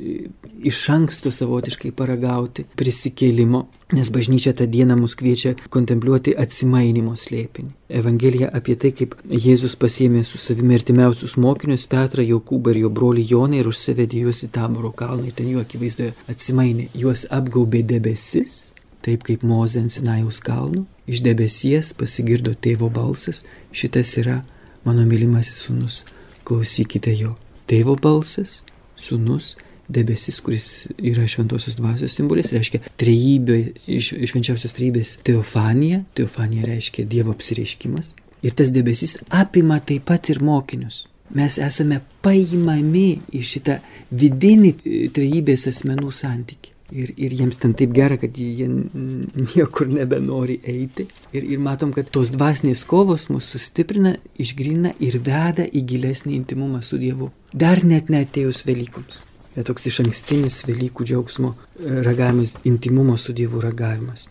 iš 0.64 0.80
anksto 0.94 1.30
savotiškai 1.34 1.92
paragauti 1.94 2.64
prisikėlimo, 2.80 3.66
nes 3.94 4.10
bažnyčia 4.10 4.54
tą 4.56 4.66
dieną 4.70 4.96
mus 4.98 5.14
kviečia 5.20 5.54
kontempliuoti 5.68 6.34
atsimainimo 6.40 7.14
slėpinį. 7.20 7.70
Evangelija 8.00 8.48
apie 8.56 8.78
tai, 8.80 8.94
kaip 8.96 9.14
Jėzus 9.28 9.76
pasėmė 9.78 10.24
su 10.24 10.40
savimi 10.40 10.78
artimiausius 10.78 11.36
mokinius 11.36 11.86
Petrą, 11.92 12.24
Jokūbą 12.24 12.72
ir 12.72 12.86
jo 12.86 12.90
brolį 12.90 13.28
Joną 13.30 13.60
ir 13.60 13.68
užsivedė 13.70 14.24
juos 14.24 14.42
į 14.48 14.50
taboro 14.56 14.90
kalną, 14.96 15.28
ten 15.36 15.52
jų 15.52 15.62
akivaizdoje 15.62 16.16
atsimainė, 16.32 16.88
juos 16.96 17.28
apgaubė 17.30 17.84
debesis, 17.86 18.73
taip 19.04 19.26
kaip 19.28 19.44
Mozė 19.46 19.84
ant 19.84 19.92
Sinajaus 19.92 20.40
kalno 20.44 20.86
Iš 21.04 21.20
debesies 21.20 21.92
pasigirdo 21.92 22.54
tėvo 22.56 22.88
balsas, 22.92 23.42
šitas 23.76 24.14
yra 24.22 24.38
mano 24.86 25.04
mylimasis 25.04 25.66
sunus, 25.66 26.00
klausykite 26.48 27.12
jo. 27.18 27.34
Tėvo 27.68 27.96
balsas, 28.00 28.62
sunus, 28.96 29.54
debesis, 29.92 30.40
kuris 30.40 30.68
yra 30.96 31.26
šventosios 31.28 31.76
dvasios 31.76 32.16
simbolis, 32.16 32.52
reiškia 32.56 32.80
trejybė, 33.00 33.58
švenčiausios 33.84 34.76
trejybės 34.76 35.16
teofanija, 35.28 36.02
teofanija 36.16 36.70
reiškia 36.72 37.04
Dievo 37.08 37.36
apsireiškimas. 37.36 38.14
Ir 38.44 38.56
tas 38.56 38.72
debesis 38.72 39.18
apima 39.32 39.80
taip 39.84 40.08
pat 40.08 40.32
ir 40.32 40.40
mokinius. 40.44 41.04
Mes 41.36 41.56
esame 41.60 42.00
paimami 42.24 43.10
į 43.32 43.40
šitą 43.44 43.80
vidinį 44.12 44.76
trejybės 45.16 45.68
asmenų 45.72 46.12
santyki. 46.12 46.73
Ir, 46.94 47.10
ir 47.18 47.32
jiems 47.34 47.56
ten 47.58 47.72
taip 47.74 47.90
gera, 47.90 48.14
kad 48.22 48.36
jie 48.38 48.68
niekur 48.68 49.88
nebenori 49.90 50.60
eiti. 50.62 51.08
Ir, 51.34 51.42
ir 51.42 51.62
matom, 51.62 51.90
kad 51.94 52.06
tos 52.14 52.30
dvasinės 52.30 52.84
kovos 52.86 53.26
mus 53.34 53.48
sustiprina, 53.50 54.14
išgrina 54.38 54.92
ir 55.02 55.18
veda 55.18 55.66
į 55.66 55.82
gilesnį 55.90 56.36
intimumą 56.38 56.84
su 56.86 57.00
Dievu. 57.02 57.32
Dar 57.50 57.82
net 57.82 58.12
neatėjus 58.14 58.62
Velykoms. 58.68 59.18
Tai 59.54 59.62
toks 59.66 59.88
iš 59.90 60.00
ankstinis 60.04 60.60
Velykų 60.66 61.06
džiaugsmo 61.06 61.50
e, 61.54 62.00
ragavimas, 62.06 62.56
intimumo 62.66 63.16
su 63.18 63.34
Dievu 63.34 63.62
ragavimas. 63.62 64.28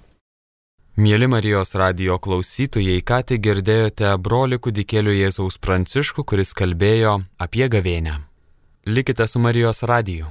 Mėly 1.00 1.26
Marijos 1.32 1.74
radio 1.80 2.20
klausytojai, 2.22 3.00
ką 3.02 3.24
tik 3.32 3.42
girdėjote 3.48 4.12
broli 4.22 4.60
kudikėlių 4.62 5.16
Jėzaus 5.18 5.58
Pranciškų, 5.58 6.24
kuris 6.28 6.54
kalbėjo 6.54 7.18
apie 7.42 7.66
gavėnę. 7.66 8.20
Likite 8.86 9.28
su 9.28 9.42
Marijos 9.42 9.82
radiju. 9.90 10.30